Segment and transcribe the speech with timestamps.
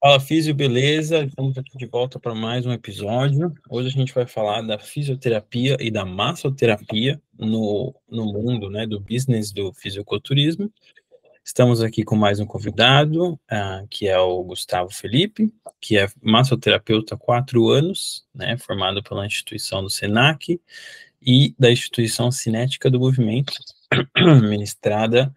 [0.00, 1.24] Fala Físio, beleza?
[1.24, 3.52] Estamos aqui de volta para mais um episódio.
[3.68, 9.00] Hoje a gente vai falar da fisioterapia e da massoterapia no, no mundo né, do
[9.00, 10.72] business do fisiculturismo.
[11.44, 17.16] Estamos aqui com mais um convidado, uh, que é o Gustavo Felipe, que é massoterapeuta
[17.16, 20.60] há quatro anos, né, formado pela instituição do SENAC
[21.20, 23.52] e da instituição Cinética do Movimento,
[24.48, 25.34] ministrada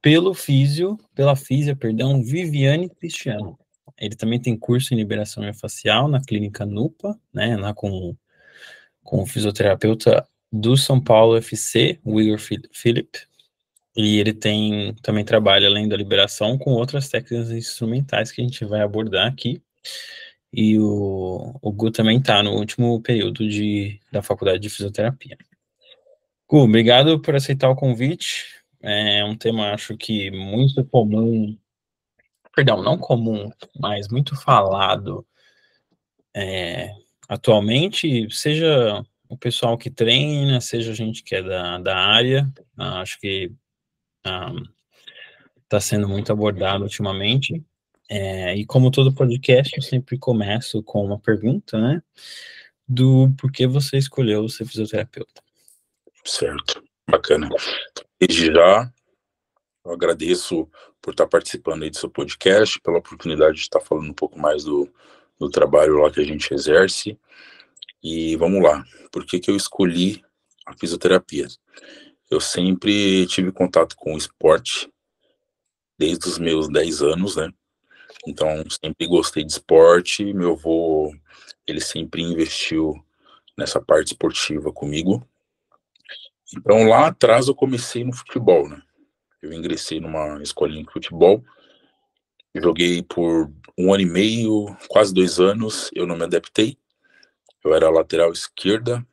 [0.00, 3.58] pelo físio, pela físia, perdão, Viviane Cristiano.
[3.98, 8.14] Ele também tem curso em liberação facial na clínica NUPA, né, lá com,
[9.02, 13.18] com o fisioterapeuta do São Paulo FC, Will Philip,
[13.96, 18.64] e ele tem também trabalha além da liberação com outras técnicas instrumentais que a gente
[18.64, 19.62] vai abordar aqui.
[20.52, 25.36] E o, o Gu também está no último período de, da faculdade de fisioterapia.
[26.48, 28.44] Gu, obrigado por aceitar o convite.
[28.82, 31.56] É um tema, acho que, muito comum
[32.56, 35.26] perdão, não comum, mas muito falado
[36.34, 36.90] é,
[37.28, 43.00] atualmente, seja o pessoal que treina, seja a gente que é da, da área, uh,
[43.02, 43.52] acho que
[44.24, 47.62] está ah, sendo muito abordado ultimamente.
[48.08, 52.02] É, e como todo podcast, eu sempre começo com uma pergunta, né?
[52.88, 55.42] Do porquê você escolheu ser fisioterapeuta.
[56.24, 57.48] Certo, bacana.
[58.20, 58.92] Desde já,
[59.86, 60.68] eu agradeço
[61.00, 64.64] por estar participando aí do seu podcast, pela oportunidade de estar falando um pouco mais
[64.64, 64.88] do,
[65.38, 67.18] do trabalho lá que a gente exerce.
[68.02, 70.22] E vamos lá, por que, que eu escolhi
[70.66, 71.46] a fisioterapia?
[72.28, 74.90] Eu sempre tive contato com o esporte,
[75.96, 77.50] desde os meus 10 anos, né?
[78.26, 80.24] Então, sempre gostei de esporte.
[80.34, 81.14] Meu avô,
[81.66, 82.94] ele sempre investiu
[83.56, 85.26] nessa parte esportiva comigo.
[86.56, 88.82] Então, lá atrás eu comecei no futebol, né?
[89.46, 91.44] Eu ingressei numa escolinha de futebol,
[92.52, 96.76] joguei por um ano e meio, quase dois anos, eu não me adaptei.
[97.62, 99.06] Eu era lateral esquerda,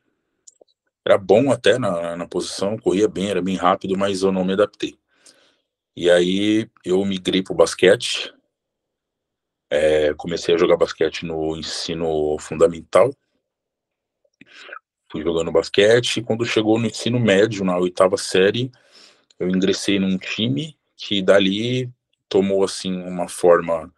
[1.05, 4.53] era bom até na, na posição, corria bem, era bem rápido, mas eu não me
[4.53, 4.97] adaptei.
[5.95, 8.33] E aí eu migrei para o basquete,
[9.69, 13.13] é, comecei a jogar basquete no ensino fundamental,
[15.11, 18.71] fui jogando basquete, quando chegou no ensino médio, na oitava série,
[19.39, 21.89] eu ingressei num time que dali
[22.29, 23.93] tomou assim uma forma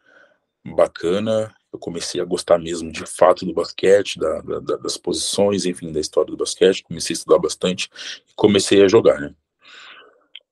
[0.65, 1.53] bacana.
[1.71, 5.99] Eu comecei a gostar mesmo de fato do basquete, da, da, das posições, enfim, da
[5.99, 6.83] história do basquete.
[6.83, 7.89] Comecei a estudar bastante
[8.29, 9.35] e comecei a jogar, né?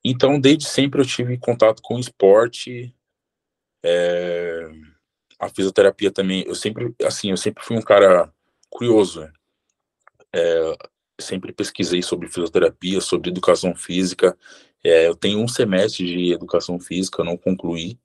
[0.04, 2.94] Então, desde sempre eu tive contato com esporte,
[3.82, 4.70] é,
[5.40, 6.44] a fisioterapia também.
[6.46, 8.32] Eu sempre, assim, eu sempre fui um cara
[8.70, 9.22] curioso.
[9.22, 9.34] Né?
[10.36, 10.78] É,
[11.20, 14.38] sempre pesquisei sobre fisioterapia, sobre educação física.
[14.84, 17.98] É, eu tenho um semestre de educação física, eu não concluí,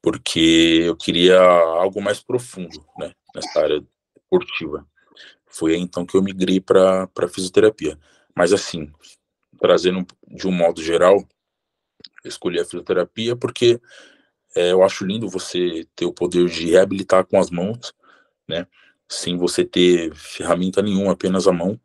[0.00, 3.84] porque eu queria algo mais profundo, né, nessa área
[4.16, 4.86] esportiva.
[5.46, 7.98] Foi aí então que eu migrei para fisioterapia.
[8.34, 8.92] Mas assim,
[9.58, 11.26] trazendo de um modo geral,
[12.24, 13.80] escolhi a fisioterapia porque
[14.54, 17.92] é, eu acho lindo você ter o poder de reabilitar com as mãos,
[18.48, 18.66] né,
[19.08, 21.80] sem você ter ferramenta nenhuma, apenas a mão.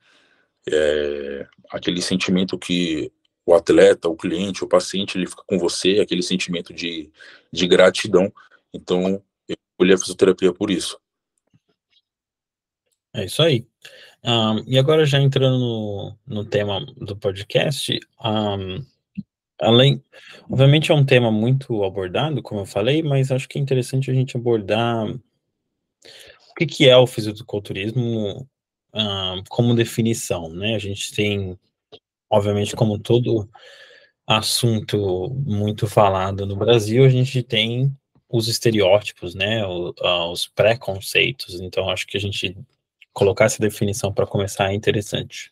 [0.69, 3.11] É, aquele sentimento que
[3.45, 7.11] o atleta, o cliente, o paciente, ele fica com você, aquele sentimento de,
[7.51, 8.31] de gratidão.
[8.73, 10.99] Então, eu escolhi a fisioterapia por isso.
[13.13, 13.65] É isso aí.
[14.23, 18.85] Um, e agora, já entrando no, no tema do podcast, um,
[19.59, 20.03] além,
[20.49, 24.13] obviamente é um tema muito abordado, como eu falei, mas acho que é interessante a
[24.13, 28.47] gente abordar o que, que é o fisiculturismo
[28.93, 30.75] um, como definição, né?
[30.75, 31.57] A gente tem
[32.31, 33.49] obviamente, como todo
[34.25, 37.93] assunto muito falado no Brasil, a gente tem
[38.29, 41.59] os estereótipos, né, os preconceitos.
[41.59, 42.57] Então, acho que a gente
[43.11, 45.51] colocar essa definição para começar é interessante.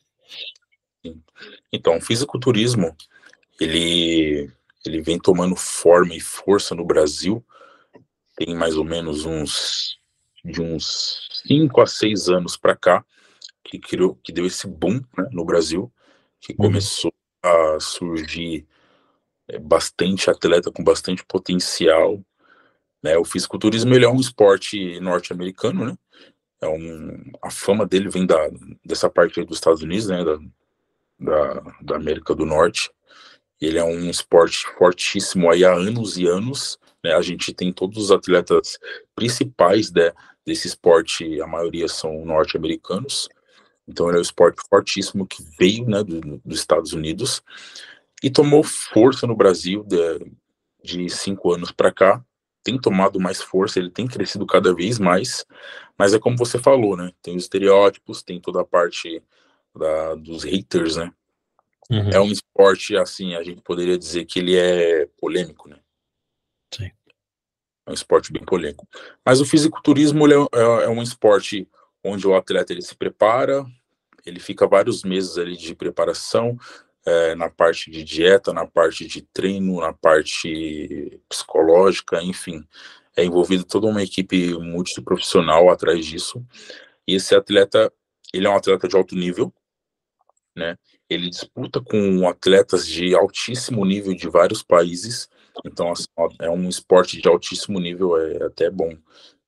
[1.74, 2.96] Então, o fisiculturismo,
[3.60, 4.50] ele,
[4.86, 7.46] ele vem tomando forma e força no Brasil,
[8.38, 10.00] tem mais ou menos uns
[10.46, 13.06] de uns 5 a 6 anos para cá,
[13.62, 15.92] que criou, que deu esse boom né, no Brasil
[16.40, 16.68] que uhum.
[16.68, 17.14] começou
[17.44, 18.66] a surgir
[19.48, 22.22] é, bastante atleta com bastante potencial.
[23.02, 23.18] Né?
[23.18, 25.98] O fisiculturismo ele é um esporte norte-americano, né?
[26.62, 28.38] É um, a fama dele vem da,
[28.86, 30.24] dessa parte dos Estados Unidos, né?
[30.24, 30.38] Da,
[31.20, 32.92] da, da América do Norte.
[33.62, 36.78] Ele é um esporte fortíssimo aí há anos e anos.
[37.04, 37.14] Né?
[37.14, 38.78] A gente tem todos os atletas
[39.16, 40.14] principais de,
[40.46, 43.30] desse esporte, a maioria são norte-americanos.
[43.90, 47.42] Então ele é um esporte fortíssimo que veio né, do, dos Estados Unidos
[48.22, 50.32] e tomou força no Brasil de,
[50.84, 52.24] de cinco anos para cá.
[52.64, 55.46] tem tomado mais força, ele tem crescido cada vez mais,
[55.98, 57.12] mas é como você falou, né?
[57.22, 59.24] Tem os estereótipos, tem toda a parte
[59.76, 61.12] da, dos haters, né?
[61.90, 62.10] Uhum.
[62.10, 65.78] É um esporte, assim, a gente poderia dizer que ele é polêmico, né?
[66.72, 66.92] Sim.
[67.88, 68.88] É um esporte bem polêmico.
[69.26, 71.68] Mas o fisiculturismo é, é, é um esporte
[72.04, 73.66] onde o atleta ele se prepara,
[74.30, 76.58] ele fica vários meses ali de preparação,
[77.06, 82.64] é, na parte de dieta, na parte de treino, na parte psicológica, enfim.
[83.16, 86.46] É envolvido toda uma equipe multiprofissional atrás disso.
[87.08, 87.92] E esse atleta,
[88.34, 89.54] ele é um atleta de alto nível,
[90.56, 90.78] né?
[91.10, 95.28] Ele disputa com atletas de altíssimo nível de vários países.
[95.66, 96.06] Então, assim,
[96.40, 98.96] é um esporte de altíssimo nível, é até bom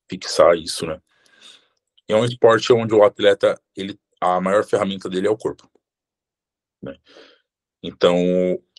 [0.10, 1.00] fixar isso, né?
[2.08, 5.70] É um esporte onde o atleta, ele, a maior ferramenta dele é o corpo.
[6.82, 6.96] Né?
[7.82, 8.16] Então,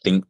[0.02, 0.22] tem,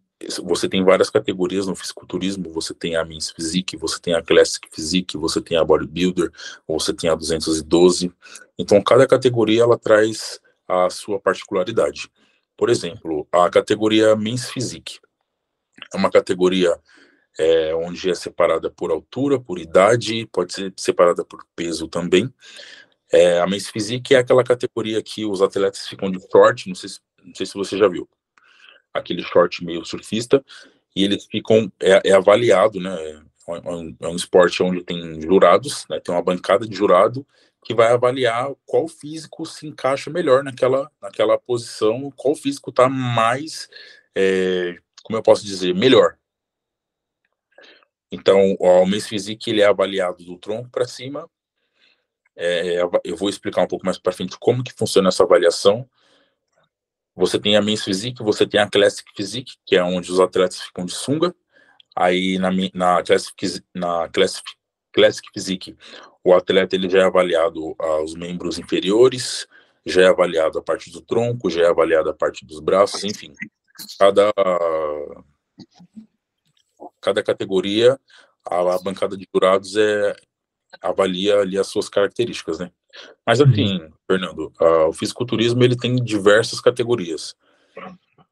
[0.43, 4.67] você tem várias categorias no fisiculturismo, você tem a Men's Physique, você tem a Classic
[4.73, 6.33] Physique, você tem a Bodybuilder,
[6.67, 8.11] você tem a 212.
[8.59, 12.11] Então, cada categoria, ela traz a sua particularidade.
[12.57, 14.99] Por exemplo, a categoria Men's Physique
[15.93, 16.79] é uma categoria
[17.39, 22.33] é, onde é separada por altura, por idade, pode ser separada por peso também.
[23.13, 26.89] É, a Men's Physique é aquela categoria que os atletas ficam de short, não sei,
[27.23, 28.09] não sei se você já viu
[28.93, 30.45] aquele short meio surfista,
[30.95, 32.95] e eles ficam, é, é avaliado, né,
[33.49, 37.27] é um, é um, esporte onde tem jurados, né, tem uma bancada de jurado
[37.65, 43.69] que vai avaliar qual físico se encaixa melhor naquela, naquela posição, qual físico está mais,
[44.15, 46.17] é, como eu posso dizer, melhor.
[48.11, 51.31] Então, o Men's Physique ele é avaliado do tronco para cima.
[52.37, 55.89] É, eu vou explicar um pouco mais para frente como que funciona essa avaliação.
[57.15, 60.61] Você tem a Men's Physique, você tem a Classic Physique, que é onde os atletas
[60.63, 61.35] ficam de sunga.
[61.95, 64.45] Aí na, na, Classic, na Classic,
[64.93, 65.77] Classic Physique,
[66.25, 69.47] o atleta ele já é avaliado ah, os membros inferiores,
[69.85, 73.35] já é avaliado a parte do tronco, já é avaliado a parte dos braços, enfim.
[73.99, 74.33] Cada,
[77.01, 77.99] cada categoria,
[78.45, 80.15] a, a bancada de jurados é,
[80.81, 82.71] avalia ali as suas características, né?
[83.27, 83.51] Mas uhum.
[83.51, 87.35] assim, Fernando, uh, o fisiculturismo ele tem diversas categorias.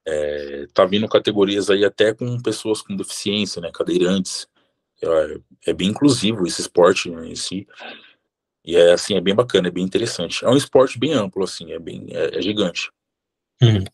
[0.07, 4.47] É, tá vindo categorias aí até com pessoas com deficiência, né, cadeirantes.
[5.03, 7.67] É, é bem inclusivo esse esporte né, em si.
[8.65, 10.45] E é assim, é bem bacana, é bem interessante.
[10.45, 12.91] É um esporte bem amplo, assim, é bem é, é gigante.
[13.63, 13.85] Uhum.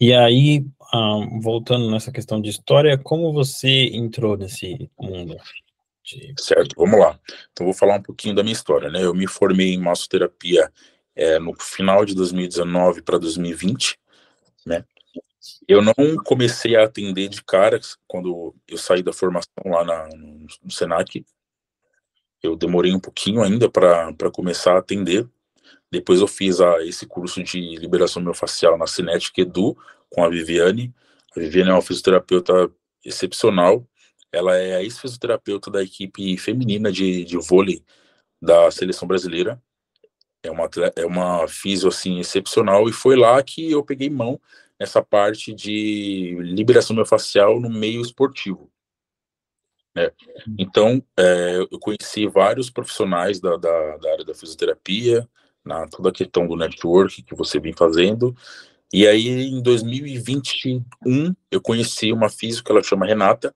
[0.00, 5.36] E aí, ah, voltando nessa questão de história, como você entrou nesse mundo?
[6.38, 7.18] Certo, vamos lá.
[7.52, 9.04] Então, vou falar um pouquinho da minha história, né?
[9.04, 10.72] Eu me formei em massoterapia
[11.14, 13.98] é, no final de 2019 para 2020,
[14.66, 14.84] né?
[15.66, 15.94] Eu não
[16.24, 21.24] comecei a atender de cara quando eu saí da formação lá na, no, no Senac.
[22.42, 25.28] Eu demorei um pouquinho ainda para começar a atender.
[25.90, 29.76] Depois eu fiz a, esse curso de liberação miofascial na Cinetic Edu
[30.08, 30.94] com a Viviane.
[31.36, 32.70] A Viviane é uma fisioterapeuta
[33.04, 33.86] excepcional
[34.32, 37.84] ela é a ex-fisioterapeuta da equipe feminina de, de vôlei
[38.40, 39.60] da seleção brasileira.
[40.42, 42.88] É uma, é uma fisio, assim, excepcional.
[42.88, 44.40] E foi lá que eu peguei mão
[44.78, 48.70] nessa parte de liberação miofascial no meio esportivo.
[49.94, 50.10] Né?
[50.58, 55.28] Então, é, eu conheci vários profissionais da, da, da, área da fisioterapia,
[55.62, 58.34] na toda a questão do network que você vem fazendo.
[58.92, 63.54] E aí, em 2021, eu conheci uma física, ela chama Renata,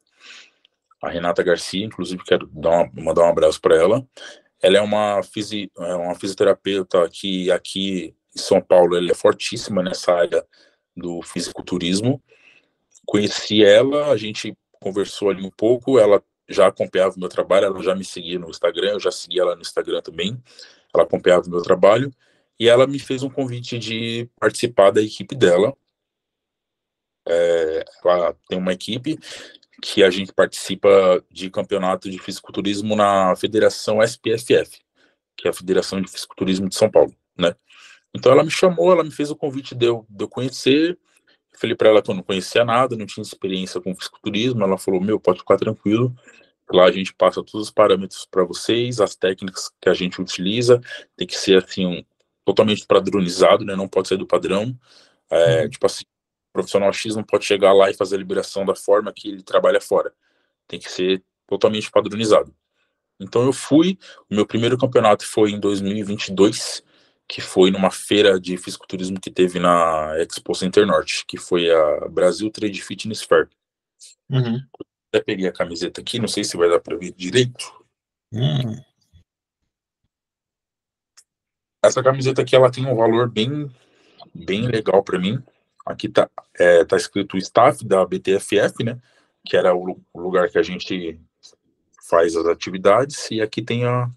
[1.04, 4.06] a Renata Garcia, inclusive quero uma, mandar um abraço para ela.
[4.62, 9.82] Ela é uma, fisi, é uma fisioterapeuta que aqui em São Paulo ela é fortíssima
[9.82, 10.44] nessa área
[10.96, 12.22] do fisiculturismo.
[13.06, 17.82] Conheci ela, a gente conversou ali um pouco, ela já acompanhava o meu trabalho, ela
[17.82, 20.42] já me seguia no Instagram, eu já segui ela no Instagram também,
[20.94, 22.10] ela acompanhava o meu trabalho,
[22.58, 25.74] e ela me fez um convite de participar da equipe dela.
[27.26, 29.18] É, ela tem uma equipe
[29.82, 34.80] que a gente participa de campeonato de fisiculturismo na Federação SPFF,
[35.36, 37.54] que é a Federação de Fisiculturismo de São Paulo, né?
[38.14, 40.98] Então ela me chamou, ela me fez o convite de eu, de eu conhecer.
[41.52, 44.62] Eu falei para ela que eu não conhecia nada, não tinha experiência com fisiculturismo.
[44.62, 46.14] Ela falou: Meu, pode ficar tranquilo.
[46.70, 50.80] Lá a gente passa todos os parâmetros para vocês, as técnicas que a gente utiliza.
[51.16, 52.04] Tem que ser assim, um,
[52.44, 53.74] totalmente padronizado, né?
[53.74, 54.78] Não pode ser do padrão.
[55.30, 55.70] É, uhum.
[55.70, 56.04] Tipo assim,
[56.54, 59.80] profissional X não pode chegar lá e fazer a liberação da forma que ele trabalha
[59.80, 60.14] fora.
[60.68, 62.54] Tem que ser totalmente padronizado.
[63.20, 63.98] Então eu fui,
[64.30, 66.82] o meu primeiro campeonato foi em 2022,
[67.28, 72.08] que foi numa feira de fisiculturismo que teve na Expo Center Norte, que foi a
[72.08, 73.48] Brasil Trade Fitness Fair.
[74.30, 74.60] Uhum.
[75.08, 77.84] Até peguei a camiseta aqui, não sei se vai dar para ver direito.
[78.32, 78.80] Hum.
[81.82, 83.70] Essa camiseta aqui, ela tem um valor bem,
[84.34, 85.42] bem legal para mim.
[85.84, 88.98] Aqui tá, é, tá escrito staff da BTFF, né?
[89.44, 91.20] Que era o, lugar que a gente
[92.08, 93.30] faz as atividades.
[93.30, 94.10] E aqui tem a,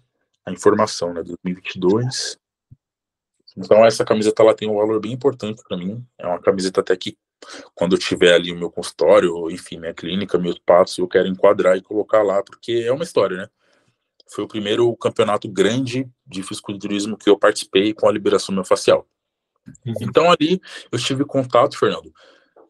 [0.46, 1.22] a informação, né?
[1.22, 2.38] 2022.
[3.56, 6.04] Então essa camiseta ela tem um valor bem importante para mim.
[6.16, 7.16] É uma camiseta até que
[7.74, 11.76] quando eu tiver ali o meu consultório, enfim, minha clínica, meu espaço, eu quero enquadrar
[11.76, 13.48] e colocar lá, porque é uma história, né?
[14.30, 18.98] Foi o primeiro campeonato grande de fisiculturismo que eu participei com a liberação miofascial.
[18.98, 19.17] Uhum.
[20.00, 20.60] Então ali
[20.90, 22.12] eu tive contato, Fernando,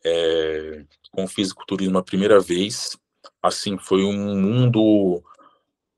[0.04, 2.96] é, com o fisiculturismo a primeira vez.
[3.42, 5.22] Assim, foi um mundo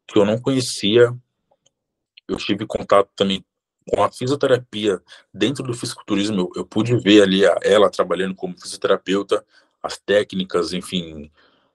[0.06, 1.14] que eu não conhecia.
[2.28, 3.44] Eu tive contato também
[3.88, 5.00] com a fisioterapia
[5.32, 9.44] dentro do fisiculturismo, eu, eu pude ver ali a, ela trabalhando como fisioterapeuta,
[9.82, 11.30] as técnicas, enfim,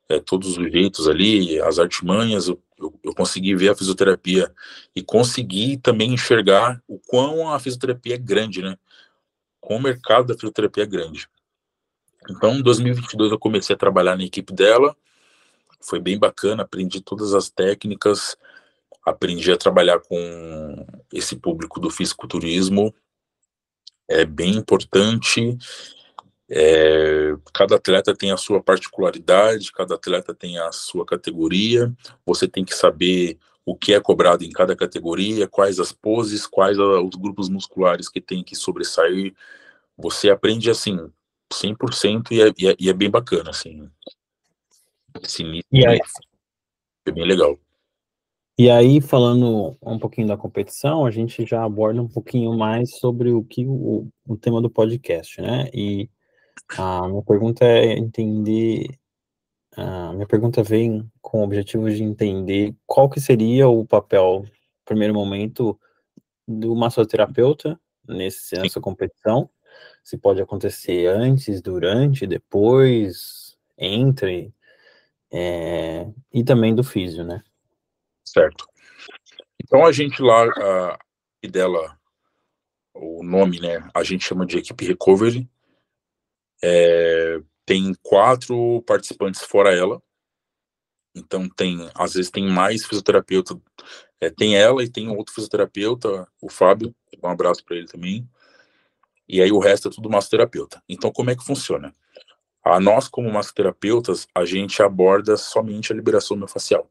[0.08, 4.52] é, todos os jeitos ali, as artimanhas, eu, eu, eu, consegui ver a fisioterapia
[4.96, 8.78] e consegui também enxergar o quão a fisioterapia é grande, né?
[9.66, 11.28] Com o mercado da fisioterapia é grande.
[12.30, 14.96] Então, em 2022 eu comecei a trabalhar na equipe dela,
[15.82, 18.38] foi bem bacana, aprendi todas as técnicas,
[19.04, 22.94] aprendi a trabalhar com esse público do fisiculturismo.
[24.08, 25.58] É bem importante.
[26.48, 31.92] É, cada atleta tem a sua particularidade, cada atleta tem a sua categoria.
[32.24, 36.78] Você tem que saber o que é cobrado em cada categoria, quais as poses, quais
[36.78, 39.34] os grupos musculares que tem que sobressair.
[39.98, 41.12] Você aprende assim
[41.52, 43.90] 100% e é, e é, e é bem bacana assim.
[45.72, 46.00] E aí?
[47.08, 47.58] é bem legal.
[48.58, 53.32] E aí, falando um pouquinho da competição, a gente já aborda um pouquinho mais sobre
[53.32, 55.70] o que o, o tema do podcast, né?
[55.74, 56.10] E
[56.78, 58.98] a minha pergunta é entender,
[59.78, 64.86] a minha pergunta vem com o objetivo de entender qual que seria o papel, no
[64.86, 65.80] primeiro momento,
[66.48, 69.50] do massoterapeuta nesse, nessa competição,
[70.04, 74.54] se pode acontecer antes, durante, depois, entre,
[75.32, 77.44] é, e também do físio, né?
[78.24, 78.68] Certo.
[79.62, 81.00] Então a gente lá, a,
[81.42, 81.98] e dela,
[82.94, 83.90] o nome, né?
[83.94, 85.50] A gente chama de equipe recovery.
[86.64, 90.02] É, tem quatro participantes fora ela.
[91.16, 93.60] Então tem, às vezes tem mais fisioterapeuta.
[94.20, 96.96] É, tem ela e tem outro fisioterapeuta, o Fábio.
[97.24, 98.30] Um abraço para ele também.
[99.28, 100.82] E aí o resto é tudo massoterapeuta.
[100.88, 101.96] Então como é que funciona?
[102.64, 106.90] A nós como massoterapeutas, a gente aborda somente a liberação miofascial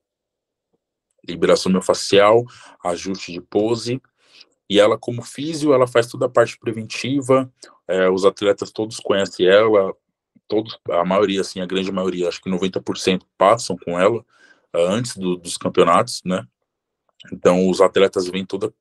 [1.26, 2.44] liberação miofascial,
[2.84, 4.00] ajuste de pose,
[4.68, 7.52] e ela como físio, ela faz toda a parte preventiva,
[7.86, 9.94] é, os atletas todos conhecem ela,
[10.48, 14.24] todos, a maioria, assim, a grande maioria, acho que 90% passam com ela
[14.72, 16.46] é, antes do, dos campeonatos, né?
[17.32, 18.72] Então, os atletas vêm toda,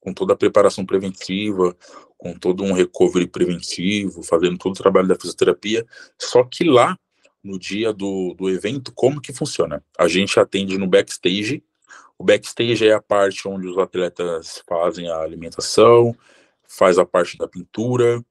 [0.00, 1.76] com toda a preparação preventiva,
[2.18, 5.86] com todo um recovery preventivo, fazendo todo o trabalho da fisioterapia,
[6.18, 6.98] só que lá,
[7.42, 9.84] no dia do, do evento, como que funciona?
[9.96, 11.62] A gente atende no backstage,
[12.18, 16.16] o backstage é a parte onde os atletas fazem a alimentação,
[16.66, 18.24] faz a parte da pintura,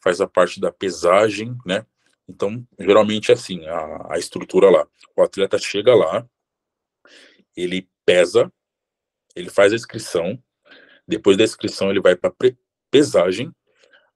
[0.00, 1.84] faz a parte da pesagem, né?
[2.28, 4.86] Então, geralmente é assim, a, a estrutura lá.
[5.16, 6.26] O atleta chega lá,
[7.56, 8.52] ele pesa,
[9.34, 10.42] ele faz a inscrição,
[11.06, 12.32] depois da inscrição ele vai para
[12.90, 13.52] pesagem,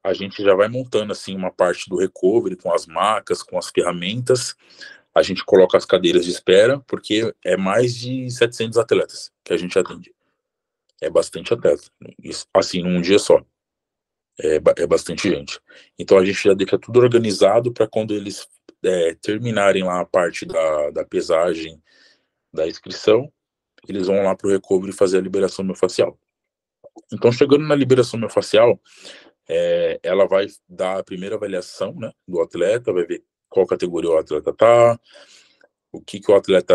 [0.02, 3.70] a gente já vai montando assim uma parte do recovery com as macas, com as
[3.70, 4.54] ferramentas,
[5.12, 9.56] a gente coloca as cadeiras de espera, porque é mais de 700 atletas que a
[9.56, 10.14] gente atende.
[11.00, 11.82] É bastante atleta,
[12.54, 13.42] assim, num dia só.
[14.38, 15.58] É, é bastante gente.
[15.98, 18.46] Então a gente já deixa tudo organizado para quando eles
[18.82, 21.82] é, terminarem lá a parte da, da pesagem,
[22.52, 23.32] da inscrição,
[23.88, 26.18] eles vão lá para o recovery fazer a liberação miofascial.
[27.12, 28.80] Então, chegando na liberação miofascial,
[29.48, 34.18] é, ela vai dar a primeira avaliação né, do atleta, vai ver qual categoria o
[34.18, 34.98] atleta tá,
[35.92, 36.74] o que que o atleta,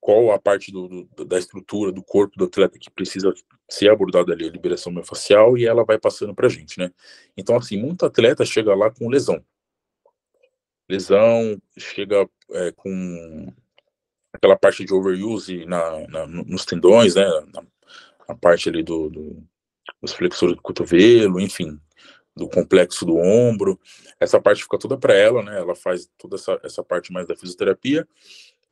[0.00, 3.32] qual a parte do, do, da estrutura do corpo do atleta que precisa
[3.68, 6.90] ser abordada ali, a liberação miofascial, e ela vai passando pra gente, né?
[7.36, 9.44] Então, assim, muito atleta chega lá com lesão.
[10.88, 13.52] Lesão, chega é, com
[14.32, 17.26] aquela parte de overuse na, na nos tendões, né?
[17.52, 17.62] Na,
[18.28, 19.42] na parte ali do, do,
[20.00, 21.80] dos flexores do cotovelo, enfim,
[22.36, 23.80] do complexo do ombro.
[24.20, 25.58] Essa parte fica toda para ela, né?
[25.58, 28.06] Ela faz toda essa, essa parte mais da fisioterapia.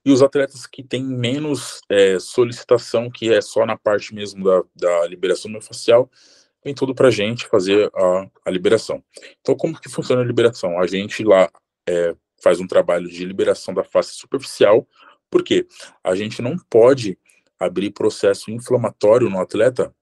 [0.04, 4.62] E os atletas que têm menos é, solicitação, que é só na parte mesmo da,
[4.75, 6.11] da liberação miofascial,
[6.62, 9.02] vem tudo para a gente fazer a, a liberação.
[9.40, 10.78] Então, como que funciona a liberação?
[10.78, 11.50] A gente lá
[11.88, 14.87] é, faz um trabalho de liberação da face superficial,
[15.30, 15.66] porque
[16.02, 17.18] a gente não pode
[17.58, 19.94] abrir processo inflamatório no atleta,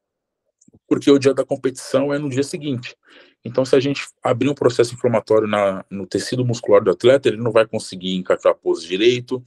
[0.88, 2.96] porque o dia da competição é no dia seguinte.
[3.44, 7.38] Então, se a gente abrir um processo inflamatório na, no tecido muscular do atleta, ele
[7.38, 9.42] não vai conseguir encaixar a pose direito,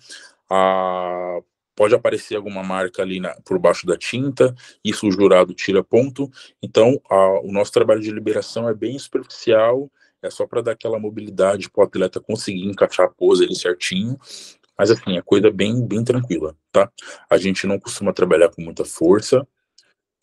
[0.50, 1.40] a,
[1.75, 6.30] pode aparecer alguma marca ali na, por baixo da tinta, isso o jurado tira ponto.
[6.62, 11.00] Então, a, o nosso trabalho de liberação é bem superficial, é só para dar aquela
[11.00, 14.18] mobilidade para o atleta conseguir encaixar a pose ali certinho.
[14.78, 16.92] Mas assim, é coisa bem, bem tranquila, tá?
[17.30, 19.48] A gente não costuma trabalhar com muita força,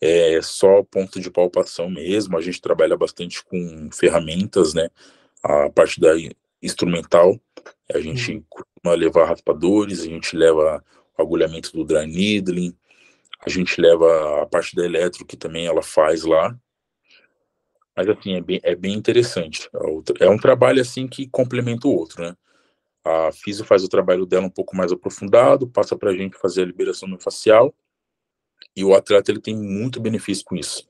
[0.01, 2.37] é só ponto de palpação mesmo.
[2.37, 4.89] A gente trabalha bastante com ferramentas, né?
[5.41, 6.09] A parte da
[6.61, 7.39] instrumental,
[7.93, 8.43] a gente.
[8.83, 10.83] Costuma levar raspadores, a gente leva
[11.17, 12.75] o agulhamento do dry needling,
[13.45, 16.55] a gente leva a parte da eletro que também ela faz lá.
[17.95, 19.69] Mas assim, é bem, é bem interessante.
[20.19, 22.35] É, um trabalho assim que complementa o outro, né?
[23.05, 26.63] A Fisio faz o trabalho dela um pouco mais aprofundado, passa para a gente fazer
[26.63, 27.73] a liberação no facial
[28.75, 30.87] e o atleta ele tem muito benefício com isso.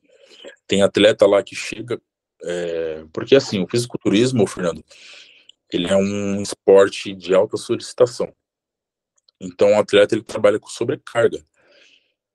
[0.68, 2.00] Tem atleta lá que chega,
[2.44, 4.84] é, porque assim, o fisiculturismo, Fernando,
[5.78, 8.34] ele é um esporte de alta solicitação.
[9.40, 11.46] Então o atleta ele trabalha com sobrecarga.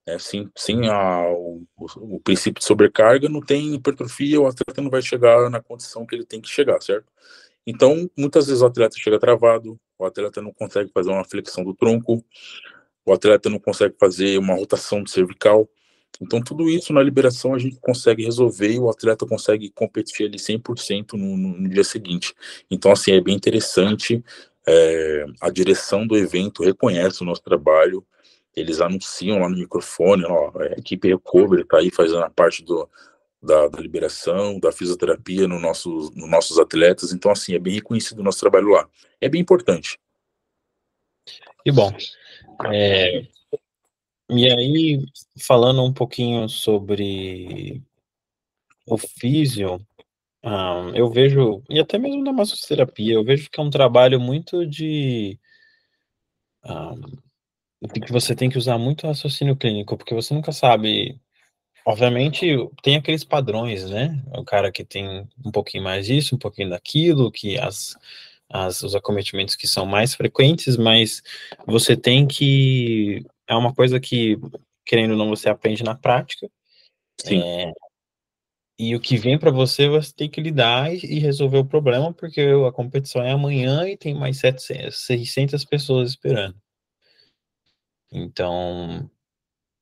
[0.07, 1.67] É, sem sem a, o,
[1.97, 6.15] o, princípio de sobrecarga, não tem hipertrofia, o atleta não vai chegar na condição que
[6.15, 7.07] ele tem que chegar, certo?
[7.67, 11.75] Então, muitas vezes o atleta chega travado, o atleta não consegue fazer uma flexão do
[11.75, 12.25] tronco,
[13.05, 15.69] o atleta não consegue fazer uma rotação do cervical.
[16.21, 20.37] Então, tudo isso na liberação a gente consegue resolver e o atleta consegue competir ali
[20.37, 22.35] 100% no, no, dia seguinte.
[22.71, 24.23] Então, assim, é bem interessante.
[24.67, 28.05] É, a direção do evento reconhece o nosso trabalho,
[28.55, 32.89] eles anunciam lá no microfone, ó, a equipe Recovery está aí fazendo a parte do,
[33.41, 37.13] da, da, liberação, da fisioterapia no nosso, nos nossos atletas.
[37.13, 38.89] Então, assim, é bem reconhecido o nosso trabalho lá.
[39.21, 39.99] É bem importante.
[41.65, 41.93] Que bom.
[42.73, 43.23] É,
[44.31, 45.05] e aí,
[45.41, 47.83] falando um pouquinho sobre
[48.87, 49.81] o físio,
[50.45, 54.67] um, eu vejo, e até mesmo na massoterapia, eu vejo que é um trabalho muito
[54.67, 55.39] de.
[56.65, 57.01] Um,
[58.05, 61.21] que você tem que usar muito raciocínio clínico, porque você nunca sabe.
[61.87, 62.47] Obviamente,
[62.83, 64.23] tem aqueles padrões, né?
[64.37, 67.97] O cara que tem um pouquinho mais disso, um pouquinho daquilo, que as
[68.51, 71.23] as, os acometimentos que são mais frequentes, mas
[71.67, 73.25] você tem que.
[73.49, 74.37] É uma coisa que,
[74.85, 76.49] querendo ou não, você aprende na prática.
[77.21, 77.43] Sim.
[77.43, 77.73] É,
[78.79, 82.15] e o que vem para você, você tem que lidar e, e, resolver o problema,
[82.15, 86.57] porque a competição é amanhã e tem mais 700, 600 pessoas esperando.
[88.13, 89.11] Então,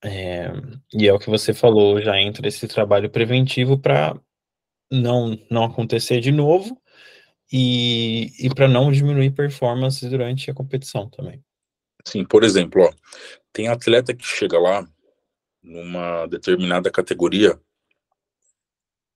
[0.03, 0.51] é,
[0.95, 4.19] e é o que você falou, já entra esse trabalho preventivo para
[4.91, 6.81] não, não acontecer de novo
[7.53, 11.45] e, e para não diminuir performance durante a competição também.
[12.07, 12.93] Sim, por exemplo, ó,
[13.57, 14.87] tem atleta que chega lá
[15.63, 17.59] numa determinada categoria.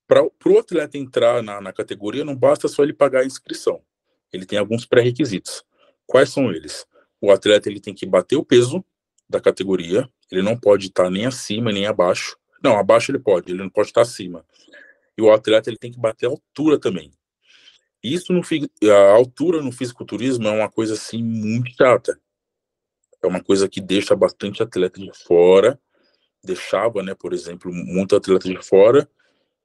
[0.09, 3.83] Para o atleta entrar na, na categoria, não basta só ele pagar a inscrição.
[4.33, 5.63] Ele tem alguns pré-requisitos.
[6.07, 6.87] Quais são eles?
[7.21, 8.83] O atleta ele tem que bater o peso
[9.29, 12.39] da categoria, ele não pode estar nem acima nem abaixo.
[12.65, 14.43] Não, abaixo ele pode, ele não pode estar acima.
[15.19, 17.13] E o atleta ele tem que bater a altura também.
[18.03, 18.41] Isso no
[18.91, 22.19] a altura no fisiculturismo é uma coisa assim muito chata.
[23.23, 25.79] É uma coisa que deixa bastante atleta de fora,
[26.43, 29.09] deixava, né, por exemplo, muito atleta de fora.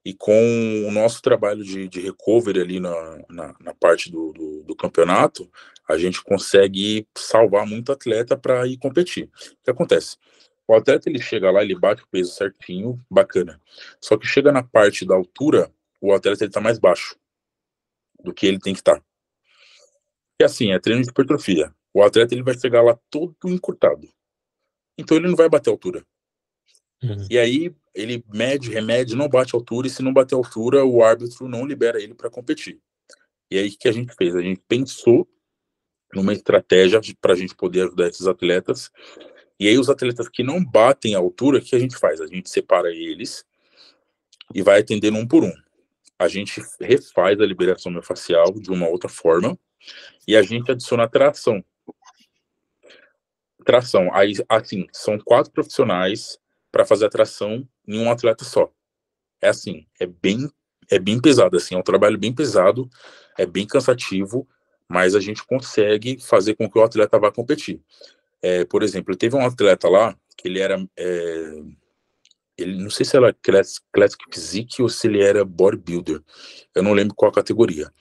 [0.04, 2.92] E com o nosso trabalho de, de recovery ali na,
[3.28, 5.50] na, na parte do, do, do, campeonato,
[5.90, 9.24] a gente consegue salvar muito atleta para ir competir.
[9.24, 10.18] O que acontece?
[10.68, 13.60] O atleta ele chega lá, ele bate o peso certinho, bacana.
[14.00, 17.18] Só que chega na parte da altura, o atleta ele tá mais baixo
[18.24, 19.02] do que ele tem que estar.
[20.40, 21.74] E assim, é treino de hipertrofia.
[21.96, 24.08] O atleta ele vai chegar lá todo encurtado.
[24.98, 26.06] Então ele não vai bater altura.
[27.02, 27.28] Uhum.
[27.30, 31.48] E aí ele mede, remede, não bate altura, e se não bater altura, o árbitro
[31.48, 32.80] não libera ele para competir.
[33.50, 34.36] E aí o que a gente fez?
[34.36, 35.28] A gente pensou
[36.14, 38.92] numa estratégia para a gente poder ajudar esses atletas.
[39.60, 42.20] E aí os atletas que não batem a altura, o que a gente faz?
[42.20, 43.46] A gente separa eles
[44.54, 45.54] e vai atendendo um por um
[46.18, 49.58] a gente refaz a liberação miofascial de uma outra forma
[50.28, 51.64] e a gente adiciona tração.
[53.66, 54.14] Tração.
[54.14, 56.40] Aí, assim, são quatro profissionais
[56.72, 58.72] para fazer a tração em um atleta só.
[59.42, 60.50] É assim, é bem,
[60.90, 62.90] é bem pesado, assim, é um trabalho bem pesado,
[63.38, 64.48] é bem cansativo,
[64.88, 67.82] mas a gente consegue fazer com que o atleta vá competir.
[68.42, 71.62] É, por exemplo, teve um atleta lá que ele era é,
[72.58, 76.22] ele não sei se era Classic, Classic Physique ou se ele era bodybuilder.
[76.74, 77.92] Eu não lembro qual categoria.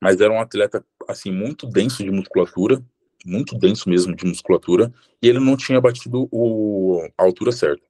[0.00, 2.82] mas era um atleta assim muito denso de musculatura,
[3.26, 7.84] muito denso mesmo de musculatura, e ele não tinha batido o, a altura certa.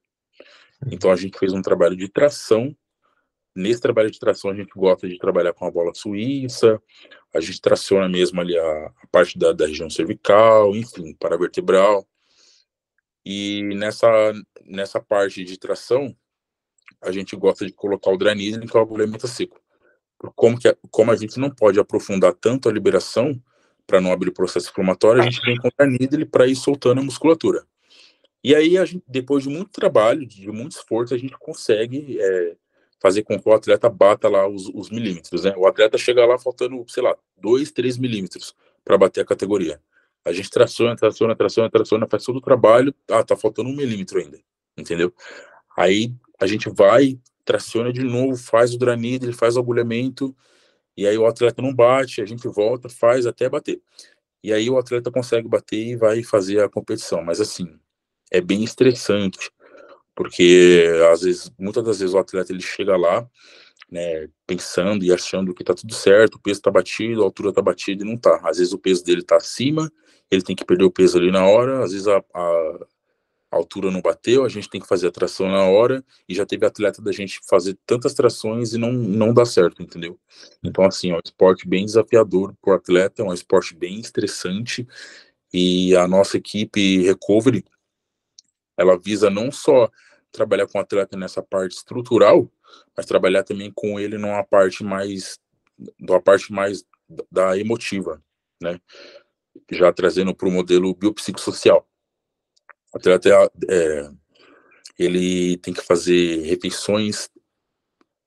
[0.90, 2.75] Então a gente fez um trabalho de tração.
[3.55, 6.81] Nesse trabalho de tração a gente gosta de trabalhar com a bola suíça,
[7.35, 12.07] a gente traciona mesmo ali a, a parte da, da, região cervical, enfim, paravertebral.
[13.25, 14.09] E nessa,
[14.64, 16.14] nessa parte de tração,
[17.03, 19.61] a gente gosta de colocar o dranismo, que é o agulhamento seco.
[20.35, 23.40] Como, que, como a gente não pode aprofundar tanto a liberação,
[23.87, 27.01] para não abrir o processo inflamatório, a gente vem com a Nidle para ir soltando
[27.01, 27.64] a musculatura.
[28.42, 32.57] E aí, a gente, depois de muito trabalho, de muito esforço, a gente consegue é,
[33.01, 35.55] fazer com que o atleta bata lá os, os, milímetros, né?
[35.57, 39.81] O atleta chega lá faltando, sei lá, 2, 3 milímetros para bater a categoria.
[40.25, 44.18] A gente traciona, traciona, traciona, traciona, faz todo o trabalho, ah, tá faltando um milímetro
[44.18, 44.38] ainda,
[44.77, 45.12] entendeu?
[45.77, 50.35] Aí a gente vai, traciona de novo, faz o ele faz o agulhamento,
[50.96, 53.80] e aí o atleta não bate, a gente volta, faz até bater.
[54.42, 57.22] E aí o atleta consegue bater e vai fazer a competição.
[57.22, 57.78] Mas assim,
[58.30, 59.50] é bem estressante,
[60.14, 63.28] porque às vezes, muitas das vezes o atleta ele chega lá,
[63.90, 67.62] né, pensando e achando que tá tudo certo, o peso tá batido, a altura tá
[67.62, 68.40] batida e não tá.
[68.44, 69.92] Às vezes o peso dele tá acima,
[70.30, 72.87] ele tem que perder o peso ali na hora, às vezes a, a
[73.50, 76.44] a altura não bateu, a gente tem que fazer a tração na hora, e já
[76.44, 80.18] teve atleta da gente fazer tantas trações e não, não dá certo, entendeu?
[80.62, 84.87] Então, assim, é um esporte bem desafiador para o atleta, é um esporte bem estressante,
[85.52, 87.64] e a nossa equipe Recovery,
[88.76, 89.88] ela visa não só
[90.30, 92.50] trabalhar com o atleta nessa parte estrutural,
[92.96, 95.38] mas trabalhar também com ele numa parte mais,
[95.98, 96.85] numa parte mais
[97.30, 98.20] da emotiva,
[98.61, 98.78] né?
[99.70, 101.88] Já trazendo para o modelo biopsicossocial
[102.96, 104.11] o atleta é,
[104.98, 107.28] ele tem que fazer refeições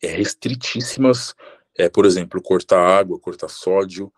[0.02, 1.34] é, restritíssimas,
[1.76, 4.14] é, por exemplo, cortar água, cortar sódio,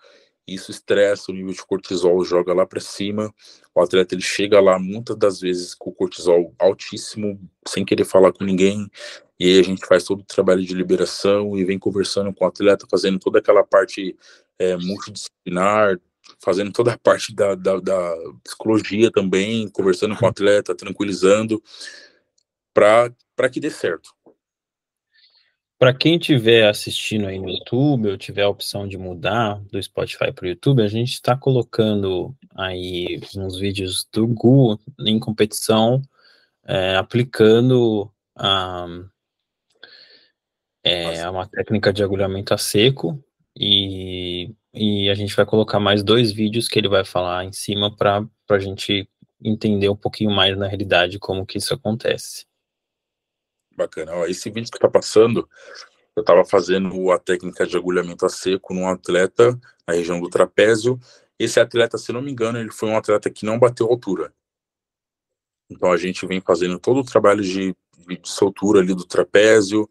[0.46, 3.34] isso estressa o nível de cortisol, joga lá para cima.
[3.74, 8.34] O atleta ele chega lá muitas das vezes com o cortisol altíssimo, sem querer falar
[8.34, 8.90] com ninguém.
[9.40, 12.48] E aí a gente faz todo o trabalho de liberação e vem conversando com o
[12.48, 14.18] atleta, fazendo toda aquela parte
[14.60, 15.98] é, multidisciplinar,
[16.44, 21.62] fazendo toda a parte da, da, da psicologia também, conversando com o atleta, tranquilizando,
[22.74, 24.10] para que dê certo.
[25.82, 30.32] Para quem estiver assistindo aí no YouTube ou tiver a opção de mudar do Spotify
[30.32, 36.00] para o YouTube, a gente está colocando aí uns vídeos do Gu em competição,
[36.64, 38.86] é, aplicando a,
[40.84, 43.20] é, uma técnica de agulhamento a seco
[43.58, 47.96] e e a gente vai colocar mais dois vídeos que ele vai falar em cima
[47.96, 49.10] para a gente
[49.44, 52.46] entender um pouquinho mais na realidade como que isso acontece.
[53.76, 54.14] Bacana.
[54.14, 55.48] Ó, esse vídeo que está passando,
[56.16, 61.00] eu estava fazendo a técnica de agulhamento a seco num atleta na região do trapézio.
[61.40, 64.34] Esse atleta, se não me engano, ele foi um atleta que não bateu altura.
[65.70, 67.76] Então a gente vem fazendo todo o trabalho de,
[68.08, 69.90] de soltura ali do trapézio,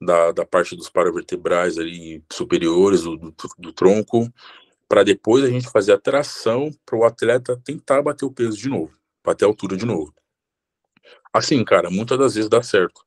[0.00, 4.32] da, da parte dos paravertebrais ali superiores do, do, do tronco,
[4.88, 8.68] para depois a gente fazer a tração para o atleta tentar bater o peso de
[8.68, 10.12] novo, bater a altura de novo.
[11.32, 13.04] Assim, cara, muitas das vezes dá certo,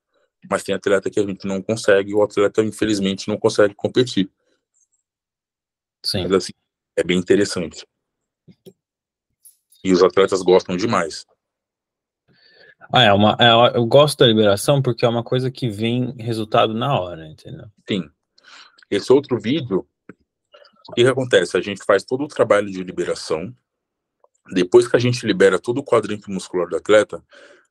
[0.49, 4.31] mas tem atleta que a gente não consegue, e o atleta infelizmente não consegue competir.
[6.05, 6.23] Sim.
[6.23, 6.53] Mas assim,
[6.95, 7.85] é bem interessante.
[9.83, 11.25] E os atletas gostam demais.
[12.95, 16.75] Ah, é uma, é, eu gosto da liberação porque é uma coisa que vem resultado
[16.75, 17.65] na hora, entendeu?
[17.87, 18.07] Sim.
[18.87, 19.87] Esse outro vídeo,
[20.87, 21.57] o que, que acontece?
[21.57, 23.51] A gente faz todo o trabalho de liberação.
[24.51, 27.19] Depois que a gente libera todo o quadrante muscular do atleta,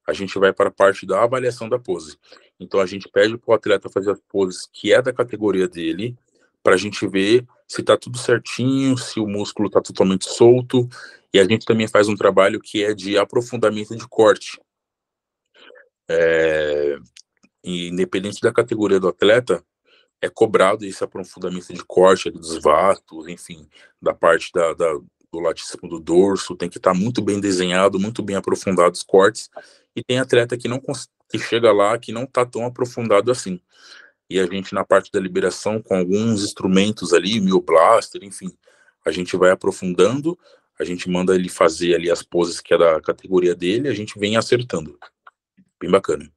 [0.04, 2.18] a gente vai para a parte da avaliação da pose.
[2.58, 6.16] Então a gente pede para o atleta fazer as poses que é da categoria dele,
[6.64, 10.88] para a gente ver se está tudo certinho, se o músculo está totalmente solto.
[11.32, 14.58] E a gente também faz um trabalho que é de aprofundamento de corte.
[16.14, 16.98] É,
[17.64, 19.64] independente da categoria do atleta,
[20.20, 23.66] é cobrado esse aprofundamento de corte dos vastos, enfim,
[24.00, 25.00] da parte da, da
[25.32, 29.02] do latíssimo do dorso, tem que estar tá muito bem desenhado, muito bem aprofundado os
[29.02, 29.48] cortes,
[29.96, 33.58] e tem atleta que não que chega lá que não está tão aprofundado assim.
[34.28, 38.52] E a gente na parte da liberação com alguns instrumentos ali, mioblaster, enfim,
[39.04, 40.38] a gente vai aprofundando,
[40.78, 44.18] a gente manda ele fazer ali as poses que é da categoria dele, a gente
[44.18, 44.98] vem acertando
[45.82, 46.30] bem bacana.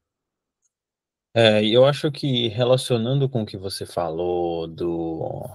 [1.32, 5.48] É, eu acho que relacionando com o que você falou do,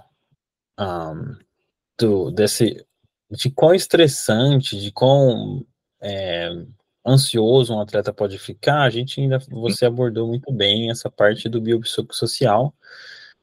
[0.80, 1.38] um,
[1.99, 2.86] do desse
[3.30, 5.65] de quão estressante, de quão
[6.01, 6.49] é,
[7.06, 11.62] ansioso um atleta pode ficar, a gente ainda você abordou muito bem essa parte do
[11.62, 12.73] biopsicossocial.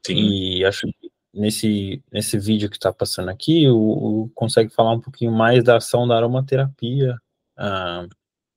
[0.05, 0.15] Sim.
[0.15, 0.87] E acho
[1.33, 5.77] nesse, nesse vídeo que está passando aqui, o, o, consegue falar um pouquinho mais da
[5.77, 7.19] ação da aromaterapia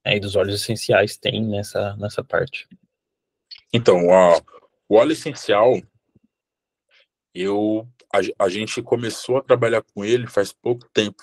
[0.05, 2.69] ah, aí dos óleos essenciais tem nessa, nessa parte.
[3.73, 4.41] Então, a,
[4.89, 5.81] o óleo essencial,
[7.35, 11.23] eu a, a gente começou a trabalhar com ele faz pouco tempo.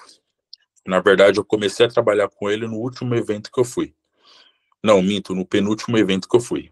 [0.86, 3.94] Na verdade, eu comecei a trabalhar com ele no último evento que eu fui.
[4.84, 6.72] Não, minto, no penúltimo evento que eu fui.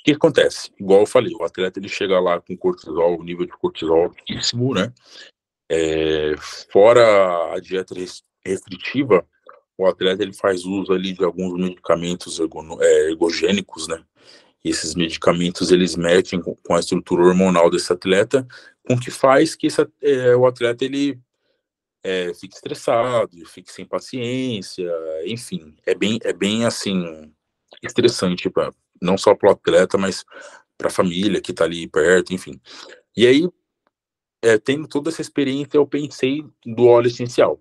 [0.00, 0.70] O que acontece?
[0.78, 4.74] Igual eu falei, o atleta ele chega lá com cortisol, o nível de cortisol altíssimo,
[4.74, 4.92] né?
[5.68, 6.34] É,
[6.70, 7.94] fora a dieta
[8.44, 9.26] restritiva,
[9.78, 12.40] o atleta ele faz uso ali de alguns medicamentos
[12.80, 14.02] é, ergogênicos, né?
[14.64, 18.46] E esses medicamentos eles mexem com a estrutura hormonal desse atleta,
[18.86, 21.20] com que faz que esse, é, o atleta ele
[22.02, 24.90] é, fique estressado, fique sem paciência,
[25.26, 27.32] enfim, é bem, é bem assim
[27.82, 30.24] estressante para não só para o atleta, mas
[30.78, 32.60] para a família que está ali perto, enfim.
[33.16, 33.48] E aí,
[34.42, 37.60] é, tendo toda essa experiência, eu pensei do óleo essencial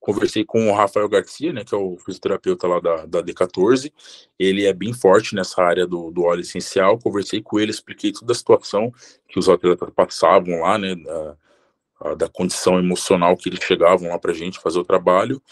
[0.00, 3.92] conversei com o Rafael Garcia, né, que é o fisioterapeuta lá da, da D14,
[4.38, 8.32] ele é bem forte nessa área do, do óleo essencial, conversei com ele, expliquei toda
[8.32, 8.92] a situação
[9.28, 14.32] que os atletas passavam lá, né, da, da condição emocional que eles chegavam lá pra
[14.32, 15.42] gente fazer o trabalho,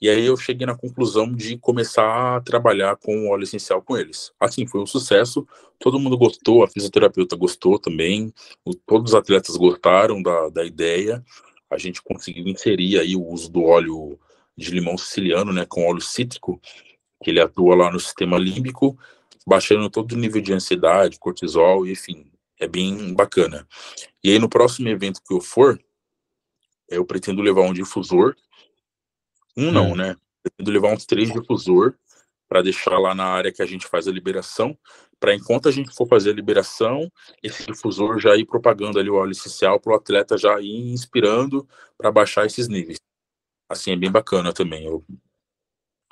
[0.00, 3.96] e aí eu cheguei na conclusão de começar a trabalhar com o óleo essencial com
[3.96, 4.32] eles.
[4.40, 5.46] Assim, foi um sucesso,
[5.78, 8.32] todo mundo gostou, a fisioterapeuta gostou também,
[8.64, 11.24] o, todos os atletas gostaram da, da ideia,
[11.72, 14.18] a gente conseguiu inserir aí o uso do óleo
[14.56, 16.60] de limão siciliano, né, com óleo cítrico,
[17.22, 18.98] que ele atua lá no sistema límbico,
[19.46, 22.30] baixando todo o nível de ansiedade, cortisol, enfim,
[22.60, 23.66] é bem bacana.
[24.22, 25.82] E aí no próximo evento que eu for,
[26.88, 28.36] eu pretendo levar um difusor,
[29.56, 29.96] um não, hum.
[29.96, 30.16] né?
[30.42, 31.94] Pretendo levar uns três difusor
[32.48, 34.76] para deixar lá na área que a gente faz a liberação,
[35.22, 37.08] para enquanto a gente for fazer a liberação,
[37.40, 41.64] esse difusor já ir propagando ali o óleo essencial para o atleta já ir inspirando
[41.96, 42.98] para baixar esses níveis.
[43.68, 44.84] Assim, é bem bacana também.
[44.84, 45.04] Eu,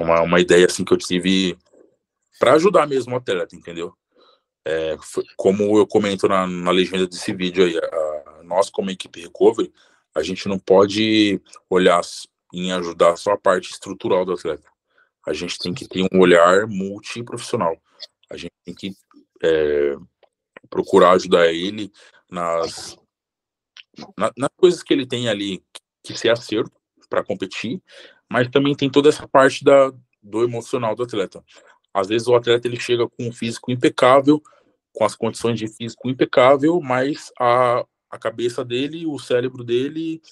[0.01, 1.59] uma, uma ideia assim que eu tive
[2.39, 3.93] para ajudar mesmo o atleta, entendeu?
[4.65, 4.97] É,
[5.37, 9.73] como eu comento na, na legenda desse vídeo aí, a, nós como equipe recovery,
[10.15, 12.01] a gente não pode olhar
[12.55, 14.71] em ajudar só a parte estrutural do atleta.
[15.27, 17.77] A gente tem que ter um olhar multiprofissional.
[18.31, 18.95] A gente tem que
[19.43, 19.97] é,
[20.69, 21.91] procurar ajudar ele
[22.31, 22.97] nas,
[24.17, 25.63] na, nas coisas que ele tem ali
[26.03, 26.73] que ser acerto
[27.09, 27.83] para competir,
[28.31, 31.45] mas também tem toda essa parte da, do emocional do atleta.
[31.93, 34.41] Às vezes o atleta ele chega com um físico impecável,
[34.93, 40.23] com as condições de físico impecável, mas a, a cabeça dele, o cérebro dele,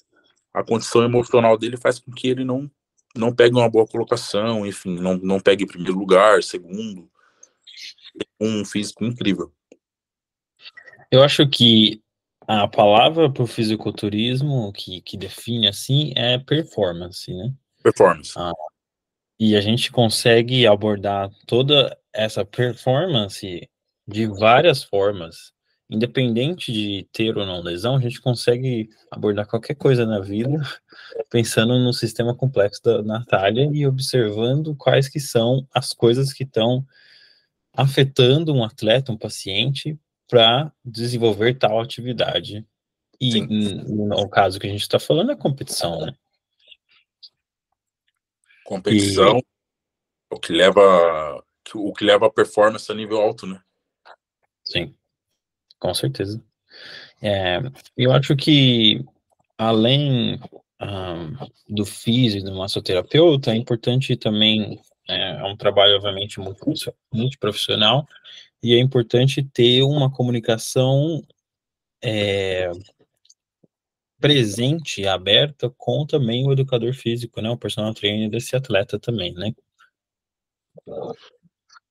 [0.53, 2.69] a condição emocional dele faz com que ele não
[3.15, 7.09] não pegue uma boa colocação, enfim, não, não pegue primeiro lugar, segundo
[8.39, 9.51] um físico incrível.
[11.11, 12.01] Eu acho que
[12.47, 17.53] a palavra para o fisiculturismo que, que define assim é performance, né?
[17.83, 18.33] Performance.
[18.35, 18.51] Ah,
[19.39, 23.69] e a gente consegue abordar toda essa performance
[24.07, 25.53] de várias formas.
[25.89, 30.49] Independente de ter ou não lesão, a gente consegue abordar qualquer coisa na vida
[31.31, 36.85] pensando no sistema complexo da Natália e observando quais que são as coisas que estão
[37.81, 42.65] afetando um atleta, um paciente, para desenvolver tal atividade.
[43.19, 46.15] E no caso que a gente está falando é competição, né?
[48.63, 49.43] Competição, e...
[50.35, 53.59] o que leva o que leva a performance a nível alto, né?
[54.63, 54.95] Sim,
[55.79, 56.41] com certeza.
[57.21, 57.59] É,
[57.97, 59.03] eu acho que
[59.57, 60.39] além
[60.81, 66.63] um, do físico, do massoterapeuta, é importante também é, é um trabalho, obviamente, muito,
[67.11, 68.07] muito profissional,
[68.61, 71.21] e é importante ter uma comunicação
[72.01, 72.71] é,
[74.19, 79.53] presente, aberta, com também o educador físico, né, o personal trainer desse atleta também, né?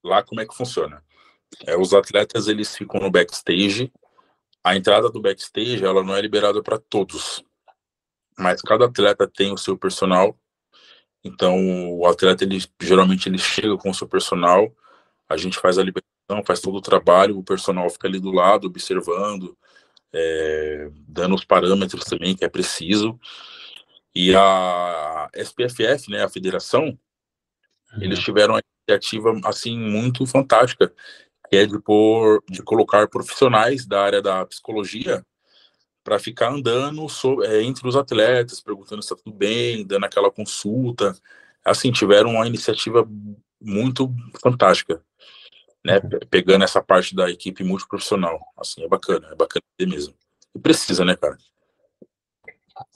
[0.05, 1.03] Lá como é que funciona?
[1.67, 3.93] É, os atletas eles ficam no backstage.
[4.63, 7.43] A entrada do backstage ela não é liberada para todos,
[8.39, 10.39] mas cada atleta tem o seu personal
[11.25, 14.73] então, o atleta, ele, geralmente, ele chega com o seu personal,
[15.29, 18.67] a gente faz a liberação, faz todo o trabalho, o personal fica ali do lado,
[18.67, 19.57] observando,
[20.13, 23.19] é, dando os parâmetros também que é preciso.
[24.15, 26.85] E a SPFF, né, a federação,
[27.93, 28.03] uhum.
[28.03, 30.93] eles tiveram uma iniciativa, assim, muito fantástica,
[31.49, 35.25] que é de, por, de colocar profissionais da área da psicologia
[36.09, 40.31] para ficar andando sobre, é, entre os atletas, perguntando se está tudo bem, dando aquela
[40.31, 41.15] consulta.
[41.63, 43.07] Assim, tiveram uma iniciativa
[43.61, 45.03] muito fantástica,
[45.85, 45.99] né?
[45.99, 46.19] Uhum.
[46.31, 48.41] Pegando essa parte da equipe multiprofissional.
[48.57, 50.15] Assim, é bacana, é bacana mesmo.
[50.55, 51.37] E precisa, né, cara?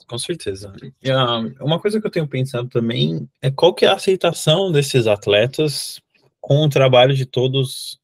[0.07, 0.73] Com certeza.
[0.99, 4.71] E, uh, uma coisa que eu tenho pensado também é qual que é a aceitação
[4.71, 6.01] desses atletas
[6.41, 7.99] com o trabalho de todos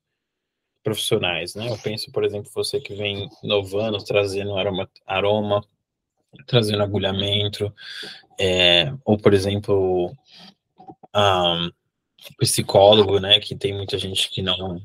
[0.84, 1.70] profissionais, né?
[1.70, 5.64] Eu penso, por exemplo, você que vem inovando, trazendo aroma, aroma
[6.46, 7.74] trazendo agulhamento,
[8.40, 10.16] é, ou, por exemplo,
[11.16, 11.72] um,
[12.38, 14.82] psicólogo, né, que tem muita gente que não,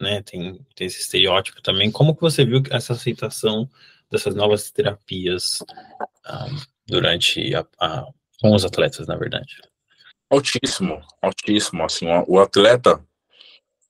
[0.00, 1.90] né, tem, tem esse estereótipo também.
[1.90, 3.68] Como que você viu essa aceitação
[4.10, 5.58] dessas novas terapias
[6.28, 6.56] um,
[6.86, 8.06] durante a, a,
[8.40, 9.56] com os atletas, na verdade?
[10.30, 11.84] Altíssimo, altíssimo.
[11.84, 13.00] Assim, o atleta,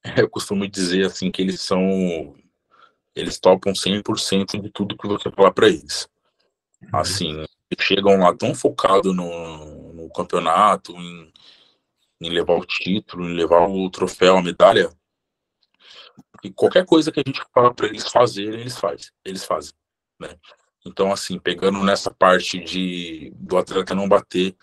[0.16, 2.34] eu costumo dizer assim que eles são,
[3.14, 6.08] eles topam 100% de tudo que você falar para eles.
[6.82, 6.88] Uhum.
[6.92, 7.44] Assim,
[7.80, 11.32] chegam lá tão focados no, no campeonato, em,
[12.20, 14.90] em levar o título, em levar o troféu, a medalha,
[16.42, 19.72] e qualquer coisa que a gente fala para eles fazerem, eles fazem, eles fazem,
[20.20, 20.36] né?
[20.86, 24.56] Então, assim, pegando nessa parte de do atleta não bater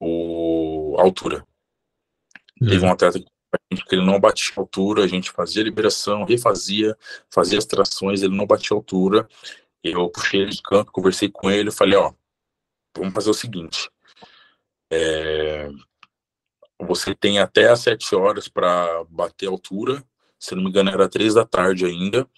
[0.00, 1.44] o a altura.
[2.60, 2.68] Uhum.
[2.68, 3.26] Teve um atleta que
[3.70, 6.96] ele não batia altura, a gente fazia liberação, refazia,
[7.30, 9.28] fazia as trações, ele não batia altura.
[9.82, 12.12] Eu puxei ele de canto, conversei com ele, falei, ó,
[12.96, 13.90] vamos fazer o seguinte.
[14.90, 15.68] É,
[16.80, 20.02] você tem até às sete horas para bater altura.
[20.38, 22.28] Se não me engano, era três da tarde ainda.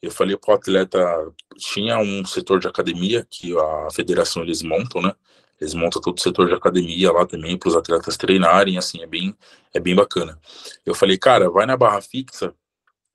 [0.00, 5.02] Eu falei para o atleta, tinha um setor de academia que a federação eles montam,
[5.02, 5.12] né?
[5.60, 9.06] Eles montam todo o setor de academia lá também para os atletas treinarem, assim, é
[9.06, 9.36] bem,
[9.74, 10.38] é bem bacana.
[10.86, 12.54] Eu falei, cara, vai na barra fixa,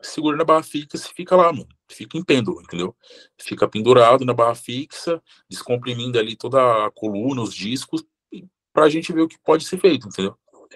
[0.02, 1.70] segura na barra fixa e fica lá, mano.
[1.88, 2.96] Fica em pêndulo, entendeu?
[3.38, 8.04] Fica pendurado na barra fixa, descomprimindo ali toda a coluna, os discos,
[8.74, 10.36] para a gente ver o que pode ser feito, entendeu?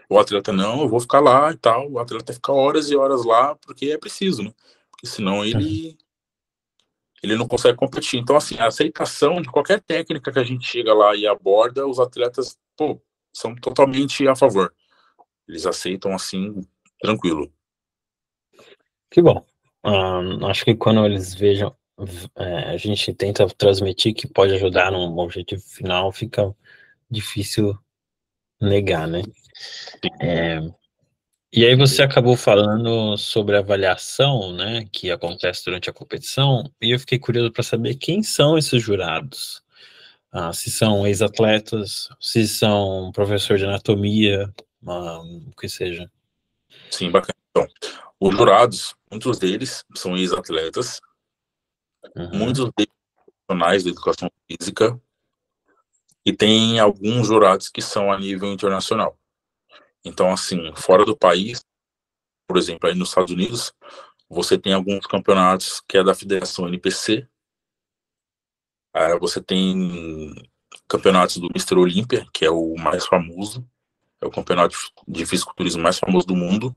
[0.10, 1.92] O atleta, não, eu vou ficar lá e tal.
[1.92, 4.54] O atleta fica horas e horas lá, porque é preciso, né?
[4.92, 5.98] Porque senão ele.
[7.22, 8.20] Ele não consegue competir.
[8.20, 12.00] Então, assim, a aceitação de qualquer técnica que a gente chega lá e aborda, os
[12.00, 13.02] atletas, pô,
[13.34, 14.74] são totalmente a favor.
[15.48, 16.62] Eles aceitam assim,
[17.00, 17.52] tranquilo.
[19.10, 19.46] Que bom.
[19.84, 21.76] Um, acho que quando eles vejam,
[22.36, 26.54] é, a gente tenta transmitir que pode ajudar num objetivo final, fica
[27.10, 27.78] difícil
[28.62, 29.22] negar, né?
[30.20, 30.60] É,
[31.52, 36.92] e aí você acabou falando sobre a avaliação, né, que acontece durante a competição, e
[36.92, 39.64] eu fiquei curioso para saber quem são esses jurados.
[40.32, 44.54] Ah, se são ex-atletas, se são professor de anatomia,
[44.86, 46.12] ah, o que seja.
[46.92, 47.38] Sim, bacana.
[47.50, 47.68] Então,
[48.20, 51.00] os jurados, muitos deles são ex-atletas,
[52.16, 52.30] uhum.
[52.34, 52.94] muitos deles
[53.26, 55.00] profissionais da educação física,
[56.26, 59.18] e tem alguns jurados que são a nível internacional.
[60.08, 61.62] Então, assim, fora do país,
[62.48, 63.74] por exemplo, aí nos Estados Unidos,
[64.30, 67.28] você tem alguns campeonatos que é da Federação NPC,
[69.20, 70.34] você tem
[70.88, 71.76] campeonatos do Mr.
[71.76, 73.68] Olímpia, que é o mais famoso,
[74.22, 74.76] é o campeonato
[75.08, 76.76] de fisiculturismo mais famoso do mundo.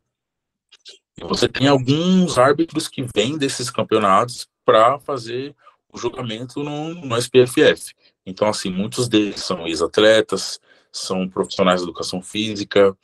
[1.17, 5.55] E você tem alguns árbitros que vêm desses campeonatos para fazer
[5.93, 7.95] o julgamento no, no SPFF.
[8.25, 10.61] Então, assim, muitos deles são ex-atletas,
[10.93, 12.97] são profissionais de educação física,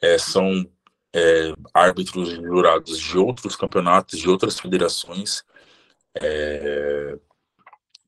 [0.00, 0.66] é, são
[1.12, 5.44] é, árbitros jurados de outros campeonatos, de outras federações.
[6.14, 7.18] É,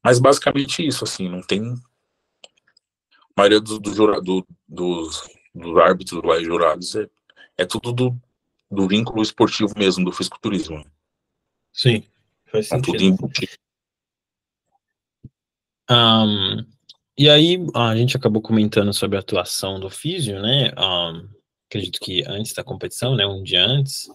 [0.02, 1.62] mas basicamente isso, assim, não tem.
[1.64, 7.08] A maioria dos, do, do, dos, dos árbitros lá e jurados é,
[7.58, 8.20] é tudo do,
[8.70, 10.84] do vínculo esportivo mesmo, do fisiculturismo.
[11.72, 12.04] Sim,
[12.50, 13.16] faz tá sentido.
[13.16, 13.30] tudo
[15.90, 16.64] Um,
[17.16, 20.72] e aí, a gente acabou comentando sobre a atuação do físio, né?
[20.78, 21.28] Um,
[21.68, 23.26] acredito que antes da competição, né?
[23.26, 24.08] Um dia antes.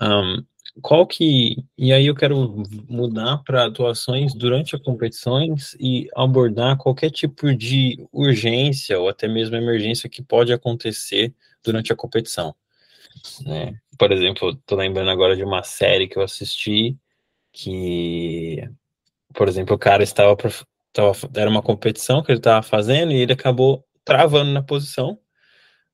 [0.00, 0.44] Um,
[0.82, 1.56] qual que.
[1.78, 8.06] E aí eu quero mudar para atuações durante as competições e abordar qualquer tipo de
[8.12, 12.54] urgência ou até mesmo emergência que pode acontecer durante a competição.
[13.44, 13.78] Né?
[13.98, 16.96] Por exemplo, tô lembrando agora de uma série que eu assisti
[17.52, 18.68] que,
[19.32, 20.36] por exemplo, o cara estava
[20.94, 25.18] tava, era uma competição que ele estava fazendo e ele acabou travando na posição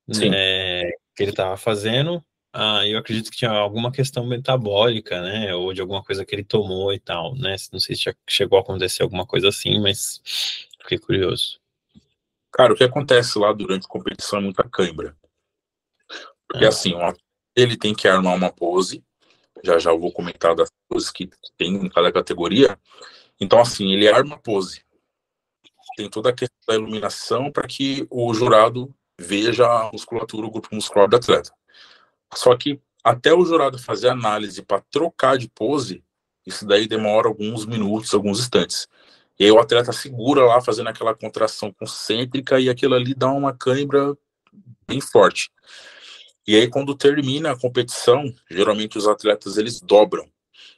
[0.07, 2.24] né, que ele estava fazendo.
[2.53, 6.45] Ah, eu acredito que tinha alguma questão metabólica, né, ou de alguma coisa que ele
[6.45, 7.55] tomou e tal, né?
[7.72, 10.20] Não sei se chegou a acontecer alguma coisa assim, mas
[10.83, 11.61] fiquei curioso.
[12.53, 15.16] Cara, o que acontece lá durante a competição é muita cãibra.
[16.49, 16.68] Porque ah.
[16.68, 16.93] assim,
[17.55, 19.03] ele tem que armar uma pose,
[19.62, 22.77] já já eu vou comentar das poses que tem em cada categoria.
[23.41, 24.83] Então, assim, ele arma a pose
[26.01, 30.74] tem toda a questão da iluminação para que o jurado veja a musculatura, o grupo
[30.74, 31.53] muscular do atleta.
[32.32, 36.03] Só que até o jurado fazer análise para trocar de pose,
[36.46, 38.88] isso daí demora alguns minutos, alguns instantes.
[39.38, 43.53] E aí o atleta segura lá, fazendo aquela contração concêntrica, e aquilo ali dá uma
[43.55, 44.16] cãibra
[44.86, 45.51] bem forte.
[46.46, 50.26] E aí, quando termina a competição, geralmente os atletas eles dobram.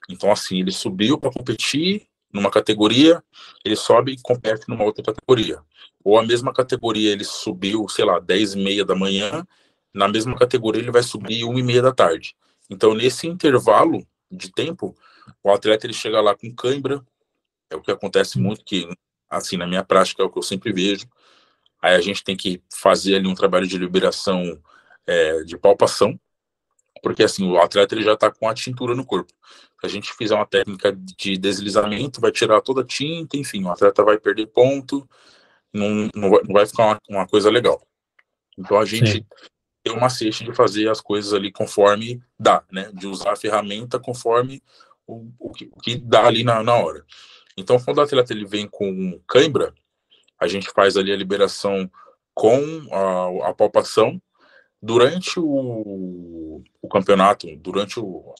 [0.08, 3.22] Então, assim, ele subiu para competir numa categoria,
[3.64, 5.60] ele sobe e compete numa outra categoria.
[6.02, 9.46] Ou a mesma categoria, ele subiu, sei lá, 10 e meia da manhã,
[9.94, 12.34] na mesma categoria ele vai subir 1 e meia da tarde.
[12.70, 14.96] Então, nesse intervalo de tempo,
[15.42, 17.04] o atleta ele chega lá com cãibra,
[17.70, 18.88] é o que acontece muito, que,
[19.28, 21.06] assim, na minha prática é o que eu sempre vejo.
[21.80, 24.58] Aí a gente tem que fazer ali um trabalho de liberação
[25.06, 26.18] é, de palpação,
[27.02, 29.32] porque assim, o atleta ele já está com a tintura no corpo.
[29.80, 33.70] Se a gente fizer uma técnica de deslizamento, vai tirar toda a tinta, enfim, o
[33.70, 35.06] atleta vai perder ponto,
[35.72, 37.84] não, não, vai, não vai ficar uma, uma, coisa legal.
[38.56, 39.26] Então a gente Sim.
[39.82, 42.90] tem uma cesta de fazer as coisas ali conforme dá, né?
[42.94, 44.62] De usar a ferramenta conforme
[45.04, 47.04] o, o, que, o que, dá ali na, na hora.
[47.56, 49.74] Então, quando o atleta ele vem com cãibra,
[50.38, 51.90] a gente faz ali a liberação
[52.34, 52.58] com
[52.90, 54.22] a, a palpação
[54.82, 58.34] durante o, o campeonato, durante o,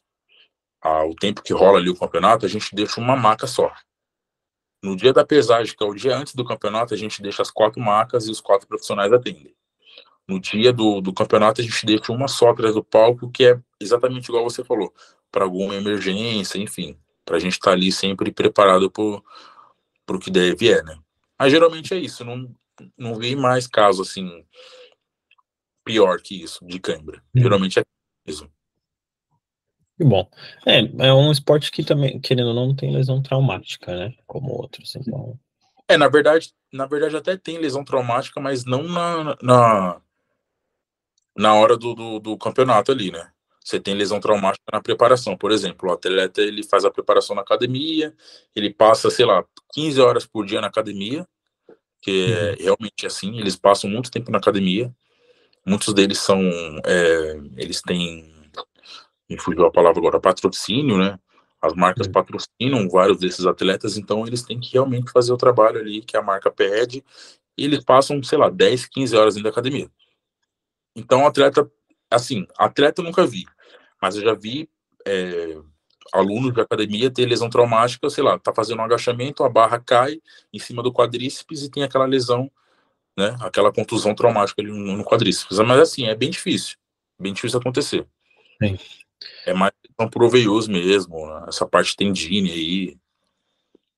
[0.80, 3.72] a, o tempo que rola ali o campeonato, a gente deixa uma maca só.
[4.82, 7.51] No dia da pesagem, que é o dia antes do campeonato, a gente deixa as
[7.51, 9.55] quatro macas e os quatro profissionais atendem.
[10.26, 13.61] No dia do, do campeonato, a gente deixa uma só atrás do palco, que é
[13.80, 14.93] exatamente igual você falou,
[15.30, 20.30] para alguma emergência, enfim, para a gente estar tá ali sempre preparado para o que
[20.30, 20.99] deve é, né?
[21.38, 22.53] Mas geralmente é isso, não,
[22.97, 24.45] não vi mais caso assim
[25.84, 27.22] pior que isso, de cãibra.
[27.34, 27.42] Hum.
[27.42, 27.82] Geralmente é
[28.26, 28.48] isso.
[29.96, 30.28] Que bom.
[30.66, 34.14] É, é um esporte que também, querendo ou não, não tem lesão traumática, né?
[34.26, 35.38] Como outros, então.
[35.88, 40.00] É, na verdade, na verdade até tem lesão traumática, mas não na, na,
[41.36, 43.30] na hora do, do, do campeonato ali, né?
[43.64, 45.36] Você tem lesão traumática na preparação.
[45.36, 48.14] Por exemplo, o atleta ele faz a preparação na academia,
[48.56, 51.26] ele passa, sei lá, 15 horas por dia na academia,
[52.00, 52.56] que é uhum.
[52.58, 54.92] realmente assim, eles passam muito tempo na academia.
[55.64, 56.40] Muitos deles são,
[56.84, 58.32] é, eles têm,
[59.28, 61.18] me fugiu a palavra agora, patrocínio, né?
[61.60, 62.12] As marcas uhum.
[62.12, 66.22] patrocinam vários desses atletas, então eles têm que realmente fazer o trabalho ali que a
[66.22, 67.04] marca pede,
[67.56, 69.88] e eles passam, sei lá, 10, 15 horas dentro da academia.
[70.96, 71.70] Então, atleta,
[72.10, 73.44] assim, atleta eu nunca vi,
[74.00, 74.68] mas eu já vi
[75.06, 75.56] é,
[76.12, 80.20] alunos de academia ter lesão traumática, sei lá, tá fazendo um agachamento, a barra cai
[80.52, 82.50] em cima do quadríceps e tem aquela lesão
[83.16, 83.36] né?
[83.40, 85.58] Aquela contusão traumática ali no quadríceps.
[85.58, 86.76] Mas assim, é bem difícil.
[87.18, 88.06] Bem difícil acontecer.
[88.62, 88.78] Sim.
[89.46, 92.98] É mais um proveioso mesmo, essa parte tendine aí.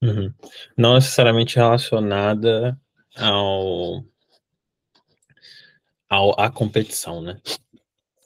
[0.03, 0.35] Uhum.
[0.77, 2.79] Não necessariamente relacionada
[3.17, 4.05] ao,
[6.09, 7.41] ao à competição, né?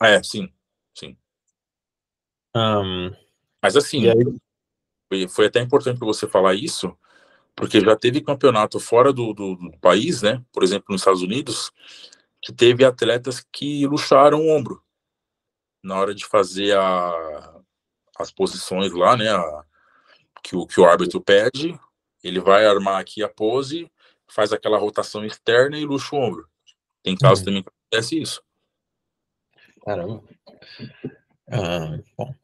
[0.02, 0.52] É, sim,
[0.94, 1.16] sim.
[2.56, 3.14] Um,
[3.62, 4.24] Mas assim, aí...
[5.08, 6.96] foi, foi até importante você falar isso,
[7.58, 10.42] porque já teve campeonato fora do, do, do, país, né?
[10.52, 11.72] Por exemplo, nos Estados Unidos,
[12.40, 14.80] que teve atletas que luxaram o ombro
[15.82, 17.60] na hora de fazer a,
[18.16, 19.28] as posições lá, né?
[19.28, 19.64] A,
[20.42, 21.78] que, o, que o árbitro pede,
[22.22, 23.90] ele vai armar aqui a pose,
[24.28, 26.48] faz aquela rotação externa e luxa o ombro.
[27.02, 27.44] Tem casos uhum.
[27.46, 28.40] também que acontece isso.
[29.84, 30.22] Caramba.
[31.50, 32.34] Ah, bom.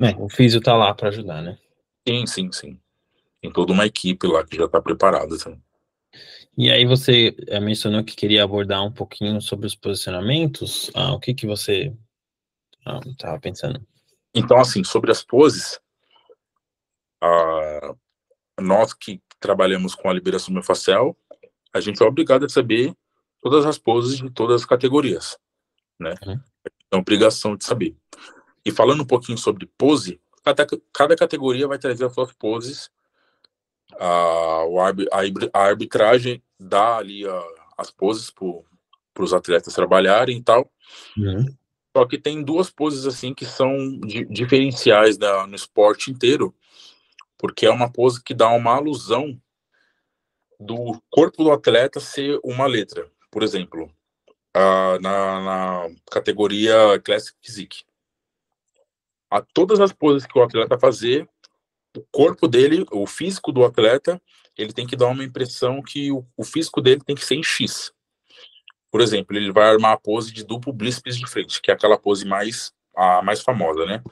[0.00, 1.58] É, o físio tá lá para ajudar, né?
[2.06, 2.80] Sim, sim, sim.
[3.44, 5.34] Tem toda uma equipe lá que já está preparada.
[5.34, 5.60] Assim.
[6.56, 10.90] E aí você eh, mencionou que queria abordar um pouquinho sobre os posicionamentos.
[10.94, 11.94] Ah, o que que você
[12.86, 13.86] estava ah, pensando?
[14.34, 15.78] Então, assim, sobre as poses,
[17.22, 17.94] ah,
[18.58, 21.14] nós que trabalhamos com a liberação miofascial,
[21.70, 22.96] a gente é obrigado a saber
[23.42, 25.36] todas as poses de todas as categorias,
[26.00, 26.14] né?
[26.24, 26.40] Uhum.
[26.90, 27.94] É obrigação de saber.
[28.64, 32.90] E falando um pouquinho sobre pose, cada, cada categoria vai trazer as suas poses
[33.98, 34.64] a,
[35.52, 37.42] a arbitragem dá ali a,
[37.78, 40.70] as poses para os atletas trabalharem e tal.
[41.16, 41.46] Uhum.
[41.96, 46.54] Só que tem duas poses assim que são di, diferenciais da, no esporte inteiro,
[47.38, 49.40] porque é uma pose que dá uma alusão
[50.58, 53.08] do corpo do atleta ser uma letra.
[53.30, 53.90] Por exemplo,
[54.52, 57.84] a, na, na, categoria Classic Physique.
[59.30, 61.28] A todas as poses que o atleta fazer,
[61.96, 64.20] o corpo dele, o físico do atleta,
[64.56, 67.42] ele tem que dar uma impressão que o, o físico dele tem que ser em
[67.42, 67.92] X.
[68.90, 71.98] Por exemplo, ele vai armar a pose de duplo bíceps de frente, que é aquela
[71.98, 74.02] pose mais a mais famosa, né?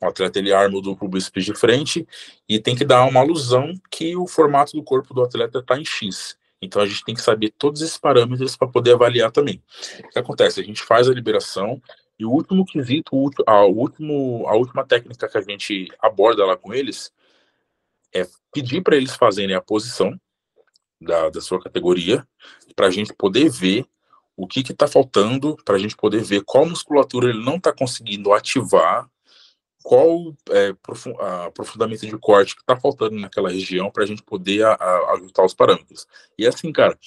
[0.00, 2.06] O atleta ele arma o duplo bíceps de frente
[2.48, 5.84] e tem que dar uma alusão que o formato do corpo do atleta está em
[5.84, 6.36] X.
[6.60, 9.62] Então a gente tem que saber todos esses parâmetros para poder avaliar também.
[10.04, 10.60] O que acontece?
[10.60, 11.80] A gente faz a liberação
[12.18, 16.74] e o último quesito, a, último, a última técnica que a gente aborda lá com
[16.74, 17.12] eles
[18.14, 20.18] é pedir para eles fazerem a posição
[21.00, 22.26] da, da sua categoria,
[22.76, 23.86] para a gente poder ver
[24.36, 28.32] o que está faltando, para a gente poder ver qual musculatura ele não está conseguindo
[28.32, 29.08] ativar,
[29.82, 30.74] qual é,
[31.46, 35.44] aprofundamento de corte que está faltando naquela região, para a gente poder a, a, ajustar
[35.44, 36.06] os parâmetros.
[36.38, 36.98] E assim, cara,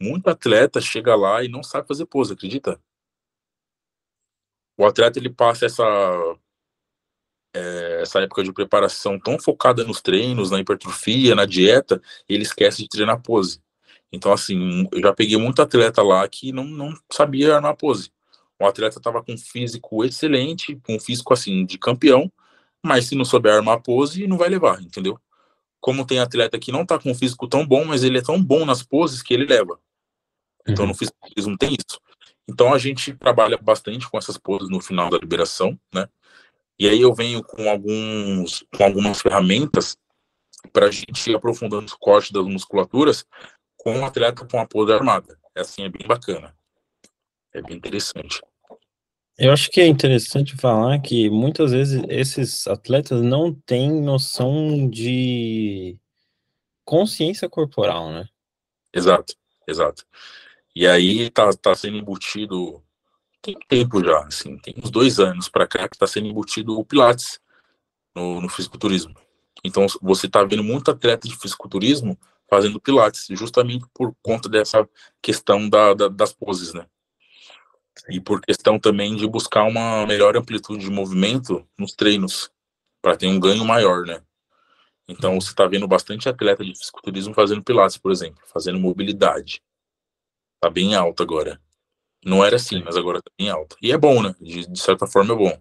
[0.00, 2.80] muito atleta chega lá e não sabe fazer pose, acredita?
[4.76, 5.84] O atleta ele passa essa
[7.54, 12.82] é, essa época de preparação tão focada nos treinos, na hipertrofia, na dieta, ele esquece
[12.82, 13.62] de treinar pose.
[14.12, 18.10] Então, assim, eu já peguei muito atleta lá que não, não sabia armar pose.
[18.60, 22.30] O atleta estava com um físico excelente, com um físico, assim, de campeão,
[22.82, 25.18] mas se não souber armar pose, não vai levar, entendeu?
[25.80, 28.42] Como tem atleta que não está com um físico tão bom, mas ele é tão
[28.42, 29.78] bom nas poses que ele leva.
[30.66, 30.90] Então, uhum.
[30.90, 32.00] no fisiculturismo tem isso.
[32.48, 36.08] Então, a gente trabalha bastante com essas poses no final da liberação, né?
[36.78, 39.96] E aí eu venho com alguns com algumas ferramentas
[40.72, 43.24] para a gente ir aprofundando o corte das musculaturas
[43.76, 45.38] com o atleta com a pose armada.
[45.54, 46.56] É assim, é bem bacana.
[47.52, 48.40] É bem interessante.
[49.36, 55.98] Eu acho que é interessante falar que muitas vezes esses atletas não têm noção de
[56.84, 58.28] consciência corporal, né?
[58.92, 59.34] Exato,
[59.66, 60.06] exato.
[60.74, 62.83] E aí tá, tá sendo embutido
[63.44, 66.84] tem tempo já, assim, tem uns dois anos para cá que está sendo embutido o
[66.84, 67.38] Pilates
[68.14, 69.14] no, no fisiculturismo.
[69.62, 72.18] Então você está vendo muito atleta de fisiculturismo
[72.48, 74.88] fazendo Pilates, justamente por conta dessa
[75.20, 76.86] questão da, da, das poses, né?
[78.08, 82.50] E por questão também de buscar uma melhor amplitude de movimento nos treinos,
[83.02, 84.22] para ter um ganho maior, né?
[85.06, 89.62] Então você está vendo bastante atleta de fisiculturismo fazendo Pilates, por exemplo, fazendo mobilidade.
[90.60, 91.60] Tá bem alto agora.
[92.24, 93.76] Não era assim, mas agora tá bem alta.
[93.82, 94.34] E é bom, né?
[94.40, 95.60] De, de certa forma é bom.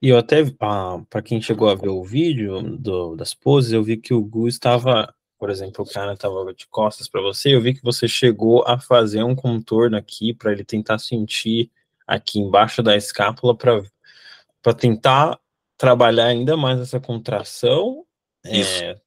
[0.00, 3.82] E eu até, ah, para quem chegou a ver o vídeo do, das poses, eu
[3.82, 7.60] vi que o Gu estava, por exemplo, o cara estava de costas para você, eu
[7.60, 11.70] vi que você chegou a fazer um contorno aqui para ele tentar sentir
[12.06, 15.40] aqui embaixo da escápula para tentar
[15.78, 18.04] trabalhar ainda mais essa contração,
[18.44, 18.98] é,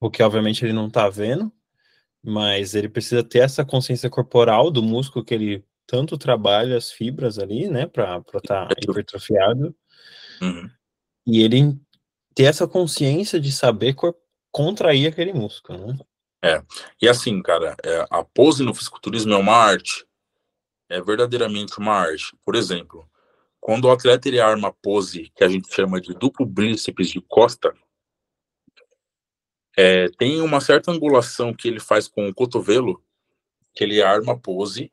[0.00, 1.52] o que obviamente ele não está vendo,
[2.22, 7.38] mas ele precisa ter essa consciência corporal do músculo que ele tanto trabalha as fibras
[7.38, 9.74] ali, né, para estar tá hipertrofiado.
[10.40, 10.70] Uhum.
[11.26, 11.78] E ele
[12.34, 13.94] ter essa consciência de saber
[14.50, 15.98] contrair aquele músculo, né?
[16.44, 16.62] É.
[17.00, 20.04] E assim, cara, é, a pose no fisiculturismo é uma arte.
[20.88, 22.36] É verdadeiramente uma arte.
[22.44, 23.08] Por exemplo,
[23.60, 27.20] quando o atleta ele arma a pose que a gente chama de duplo bíceps de
[27.20, 27.72] costa,
[29.76, 33.02] é, tem uma certa angulação que ele faz com o cotovelo,
[33.74, 34.92] que ele arma a pose,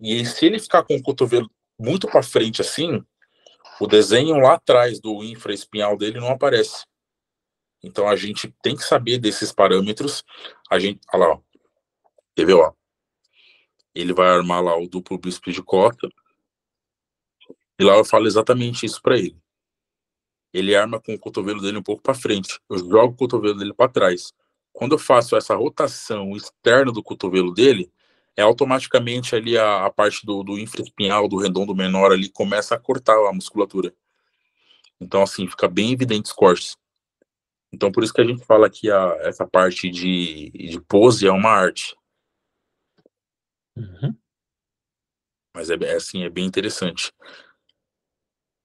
[0.00, 3.04] e se ele ficar com o cotovelo muito para frente assim,
[3.80, 6.84] o desenho lá atrás do infraespinhal dele não aparece.
[7.82, 10.22] Então a gente tem que saber desses parâmetros.
[10.70, 11.40] A gente, olha lá, ó.
[12.68, 12.72] ó?
[13.94, 16.08] Ele vai armar lá o duplo bíceps de cota.
[17.78, 19.42] E lá eu falo exatamente isso para ele
[20.52, 22.60] ele arma com o cotovelo dele um pouco para frente.
[22.68, 24.32] Eu jogo o cotovelo dele para trás.
[24.72, 27.90] Quando eu faço essa rotação externa do cotovelo dele,
[28.36, 32.78] é automaticamente ali a, a parte do, do infraespinhal, do redondo menor ali, começa a
[32.78, 33.94] cortar a musculatura.
[35.00, 36.76] Então, assim, fica bem evidente os cortes.
[37.72, 41.32] Então, por isso que a gente fala que a, essa parte de, de pose é
[41.32, 41.96] uma arte.
[43.76, 44.14] Uhum.
[45.54, 47.12] Mas é, é, assim, é bem interessante.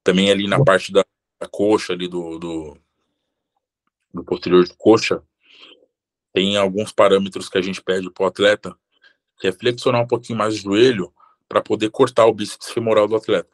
[0.04, 1.04] Também ali na parte da,
[1.40, 2.78] da coxa ali do, do,
[4.14, 5.24] do posterior de coxa,
[6.34, 8.78] tem alguns parâmetros que a gente pede para o atleta,
[9.40, 11.14] que é flexionar um pouquinho mais o joelho
[11.48, 13.50] para poder cortar o bíceps femoral do atleta.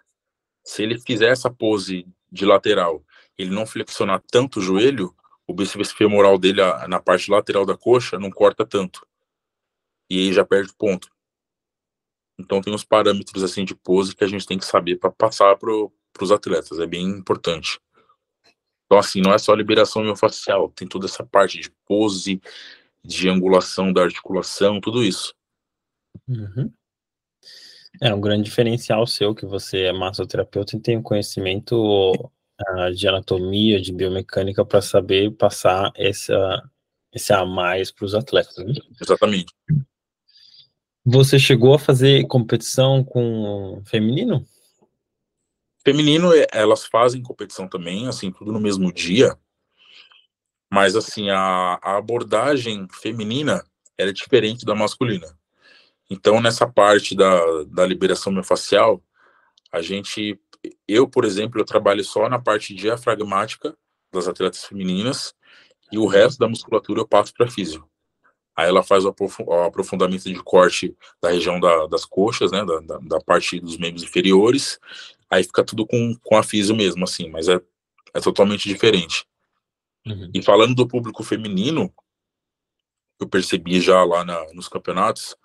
[0.64, 3.04] Se ele fizer essa pose de lateral,
[3.38, 5.16] ele não flexionar tanto o joelho,
[5.46, 9.06] o bíceps femoral dele na parte lateral da coxa não corta tanto.
[10.10, 11.10] E aí já perde ponto.
[12.40, 15.56] Então tem uns parâmetros assim de pose que a gente tem que saber para passar
[15.58, 17.80] pro, para os atletas, é bem importante.
[18.86, 22.40] Então, assim, não é só liberação miofascial, tem toda essa parte de pose,
[23.04, 25.34] de angulação da articulação, tudo isso.
[26.28, 26.72] Uhum.
[28.02, 33.08] É um grande diferencial seu que você é massoterapeuta e tem um conhecimento uh, de
[33.08, 36.70] anatomia, de biomecânica para saber passar essa,
[37.12, 38.58] esse a mais para os atletas.
[38.58, 38.74] Né?
[39.00, 39.54] Exatamente.
[41.06, 44.46] Você chegou a fazer competição com feminino?
[45.86, 49.38] Feminino, é, elas fazem competição também, assim, tudo no mesmo dia.
[50.72, 53.64] Mas, assim, a, a abordagem feminina
[53.98, 55.28] é diferente da masculina.
[56.10, 59.04] Então, nessa parte da, da liberação miofascial,
[59.72, 60.40] a gente,
[60.88, 63.76] eu, por exemplo, eu trabalho só na parte diafragmática
[64.12, 65.34] das atletas femininas
[65.92, 67.88] e o resto da musculatura eu passo para físio.
[68.56, 69.16] Aí ela faz o
[69.66, 74.04] aprofundamento de corte da região da, das coxas, né, da, da, da, parte dos membros
[74.04, 74.80] inferiores.
[75.30, 77.60] Aí fica tudo com, com a físio mesmo, assim, mas é,
[78.14, 79.26] é totalmente diferente.
[80.06, 80.30] Uhum.
[80.34, 81.92] E falando do público feminino,
[83.20, 85.36] eu percebi já lá na, nos campeonatos,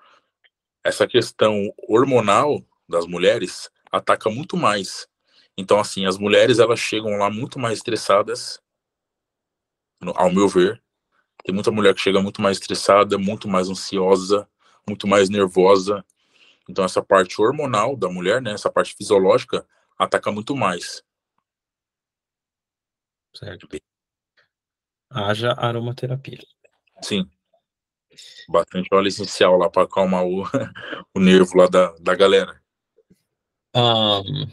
[0.84, 5.08] essa questão hormonal das mulheres ataca muito mais.
[5.56, 8.60] Então, assim, as mulheres elas chegam lá muito mais estressadas,
[10.14, 10.80] ao meu ver,
[11.44, 14.48] tem muita mulher que chega muito mais estressada, muito mais ansiosa,
[14.86, 16.04] muito mais nervosa.
[16.68, 19.66] Então essa parte hormonal da mulher, né, essa parte fisiológica,
[19.98, 21.02] ataca muito mais.
[23.34, 23.68] Certo.
[25.10, 26.42] Haja aromaterapia.
[27.02, 27.28] Sim.
[28.48, 30.42] Bastante óleo essencial lá para acalmar o,
[31.14, 32.60] o nervo lá da, da galera.
[33.74, 34.50] Um,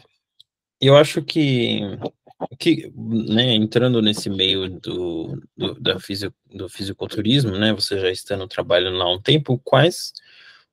[0.80, 1.82] eu acho que
[2.58, 8.48] que, né, entrando nesse meio do, do, da fisio, do fisiculturismo, né, você já estando
[8.48, 10.14] trabalhando lá há um tempo, quais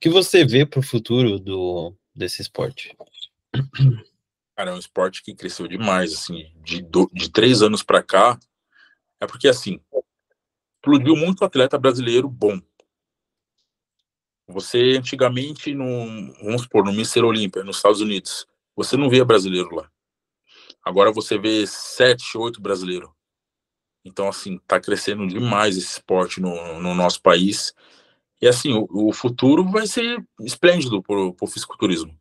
[0.01, 2.97] que você vê para o futuro do, desse esporte?
[4.57, 8.39] Cara, é um esporte que cresceu demais, assim, de, do, de três anos para cá,
[9.21, 9.81] é porque, assim,
[10.77, 12.61] explodiu muito atleta brasileiro bom.
[14.49, 19.75] Você, antigamente, no, vamos supor, no Mister Olímpia, nos Estados Unidos, você não via brasileiro
[19.75, 19.92] lá.
[20.85, 23.09] Agora você vê sete, oito brasileiros.
[24.05, 27.73] Então, assim, tá crescendo demais esse esporte no, no nosso país.
[28.41, 32.19] E, assim, o, o futuro vai ser esplêndido pro, pro fisiculturismo.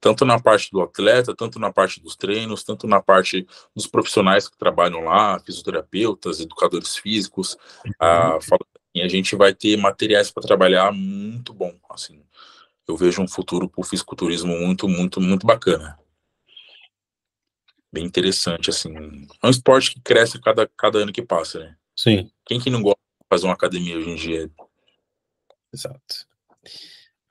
[0.00, 4.48] Tanto na parte do atleta, tanto na parte dos treinos, tanto na parte dos profissionais
[4.48, 7.58] que trabalham lá, fisioterapeutas, educadores físicos.
[7.84, 7.92] Uhum.
[7.98, 12.22] Ah, assim, a gente vai ter materiais para trabalhar muito bom, assim.
[12.86, 15.98] Eu vejo um futuro para o fisiculturismo muito, muito, muito bacana
[17.92, 18.94] bem interessante, assim.
[19.42, 21.76] É um esporte que cresce cada, cada ano que passa, né?
[21.96, 22.30] Sim.
[22.44, 24.50] Quem que não gosta de fazer uma academia hoje em dia?
[25.72, 26.26] Exato.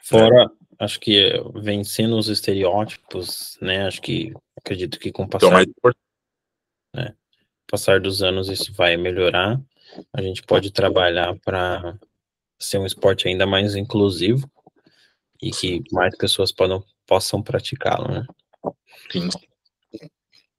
[0.03, 0.83] Fora, é.
[0.83, 3.87] acho que vencendo os estereótipos, né?
[3.87, 5.91] Acho que acredito que com o então, passar, então,
[6.93, 7.15] né,
[7.69, 9.61] passar dos anos isso vai melhorar.
[10.13, 11.97] A gente pode trabalhar para
[12.59, 14.49] ser um esporte ainda mais inclusivo
[15.41, 18.25] e que mais pessoas podam, possam praticá-lo, né?
[19.11, 19.29] Sim.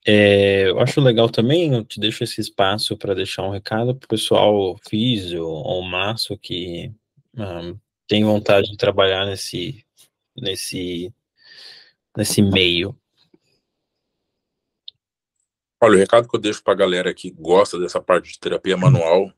[0.07, 4.07] É, eu acho legal também, eu te deixo esse espaço para deixar um recado para
[4.07, 6.93] o pessoal físio ou maço que
[7.37, 9.85] um, tem vontade de trabalhar nesse,
[10.37, 11.13] nesse,
[12.17, 12.99] nesse meio.
[15.81, 18.77] Olha, o recado que eu deixo para a galera que gosta dessa parte de terapia
[18.77, 19.33] manual,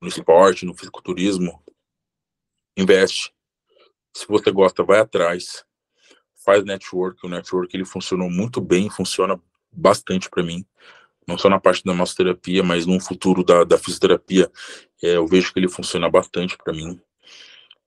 [0.00, 1.62] no esporte, no fisiculturismo,
[2.76, 3.32] investe.
[4.16, 5.64] Se você gosta, vai atrás.
[6.44, 7.24] Faz network.
[7.24, 9.40] O network ele funcionou muito bem, funciona
[9.72, 10.64] bastante para mim,
[11.26, 14.50] não só na parte da massoterapia, mas no futuro da, da fisioterapia,
[15.02, 16.98] é, eu vejo que ele funciona bastante para mim.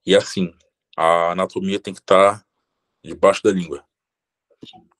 [0.05, 0.53] E assim,
[0.95, 2.45] a anatomia tem que estar tá
[3.03, 3.83] debaixo da língua.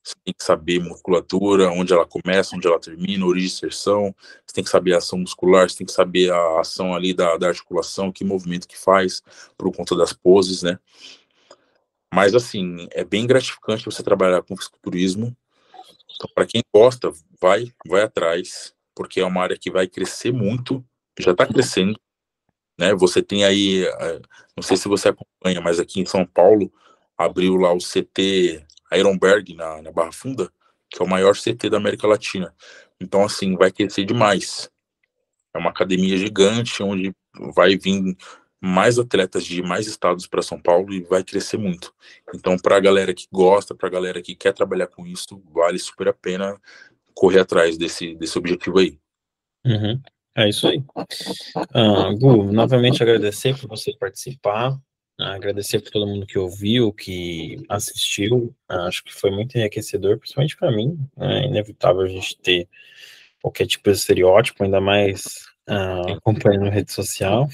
[0.03, 4.15] Você tem que saber musculatura, onde ela começa, onde ela termina, origem de inserção.
[4.43, 7.38] Você tem que saber a ação muscular, você tem que saber a ação ali da,
[7.38, 9.21] da articulação, que movimento que faz,
[9.55, 10.79] por conta das poses, né?
[12.11, 15.38] Mas, assim, é bem gratificante você trabalhar com fisiculturismo
[16.22, 17.11] então, para quem gosta,
[17.41, 20.86] vai, vai atrás, porque é uma área que vai crescer muito,
[21.19, 21.99] já está crescendo.
[22.78, 22.93] Né?
[22.93, 24.22] Você tem aí, eh,
[24.55, 26.72] não sei se você acompanha, mas aqui em São Paulo
[27.17, 28.63] abriu lá o CT
[28.93, 30.51] Ironberg na, na Barra Funda,
[30.91, 32.53] que é o maior CT da América Latina.
[32.99, 34.69] Então, assim, vai crescer demais.
[35.55, 37.15] É uma academia gigante onde
[37.55, 38.15] vai vir
[38.62, 41.91] mais atletas de mais estados para São Paulo e vai crescer muito.
[42.34, 45.80] Então, para a galera que gosta, para a galera que quer trabalhar com isso, vale
[45.80, 46.62] super a pena
[47.16, 48.99] correr atrás desse, desse objetivo aí.
[49.66, 49.99] Uhum.
[50.36, 50.78] É isso aí.
[50.78, 54.80] Uh, Gu, novamente agradecer por você participar,
[55.20, 58.55] agradecer por todo mundo que ouviu, que assistiu.
[58.70, 60.97] Uh, acho que foi muito enriquecedor, principalmente para mim.
[61.20, 62.70] É inevitável a gente ter
[63.41, 67.47] qualquer tipo de estereótipo, ainda mais uh, acompanhando rede social.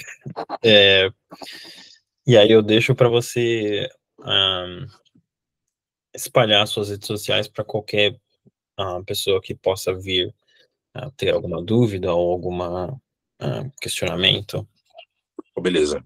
[0.63, 1.09] É,
[2.25, 3.87] e aí eu deixo para você
[4.19, 4.87] uh,
[6.13, 8.13] espalhar suas redes sociais para qualquer
[8.79, 10.33] uh, pessoa que possa vir
[11.15, 12.99] ter alguma dúvida ou alguma
[13.79, 14.67] questionamento.
[15.61, 16.03] Beleza.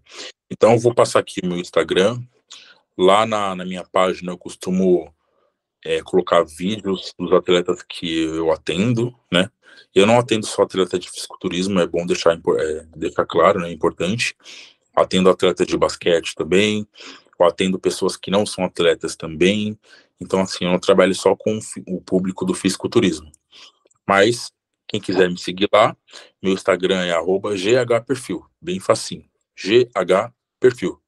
[0.51, 2.21] Então eu vou passar aqui meu Instagram.
[2.97, 5.09] Lá na, na minha página eu costumo
[5.85, 9.49] é, colocar vídeos dos atletas que eu atendo, né?
[9.93, 13.69] Eu não atendo só atleta de fisiculturismo, é bom deixar, é, deixar claro, né?
[13.69, 14.35] É importante.
[14.95, 16.87] Atendo atleta de basquete também,
[17.39, 19.77] eu atendo pessoas que não são atletas também.
[20.19, 23.31] Então, assim, eu não trabalho só com o público do fisiculturismo.
[24.07, 24.51] Mas
[24.91, 25.95] Quem quiser me seguir lá,
[26.43, 27.13] meu Instagram é
[27.85, 29.23] @ghperfil, bem facinho.
[29.55, 31.01] ghperfil.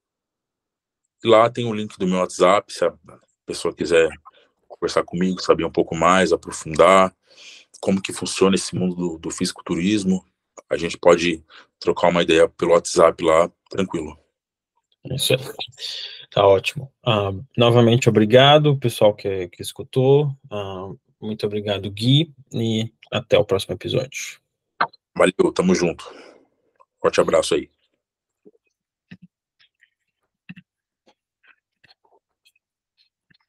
[1.21, 2.93] E lá tem o link do meu WhatsApp, se a
[3.45, 4.09] pessoa quiser
[4.83, 7.13] conversar comigo, saber um pouco mais, aprofundar
[7.79, 10.23] como que funciona esse mundo do, do fisiculturismo,
[10.69, 11.43] a gente pode
[11.79, 14.17] trocar uma ideia pelo WhatsApp lá, tranquilo.
[15.11, 15.39] Isso aí.
[16.31, 16.91] Tá ótimo.
[17.05, 20.27] Uh, novamente, obrigado, pessoal que, que escutou.
[20.49, 24.39] Uh, muito obrigado, Gui, e até o próximo episódio.
[25.15, 26.09] Valeu, tamo junto.
[27.01, 27.72] Forte abraço aí.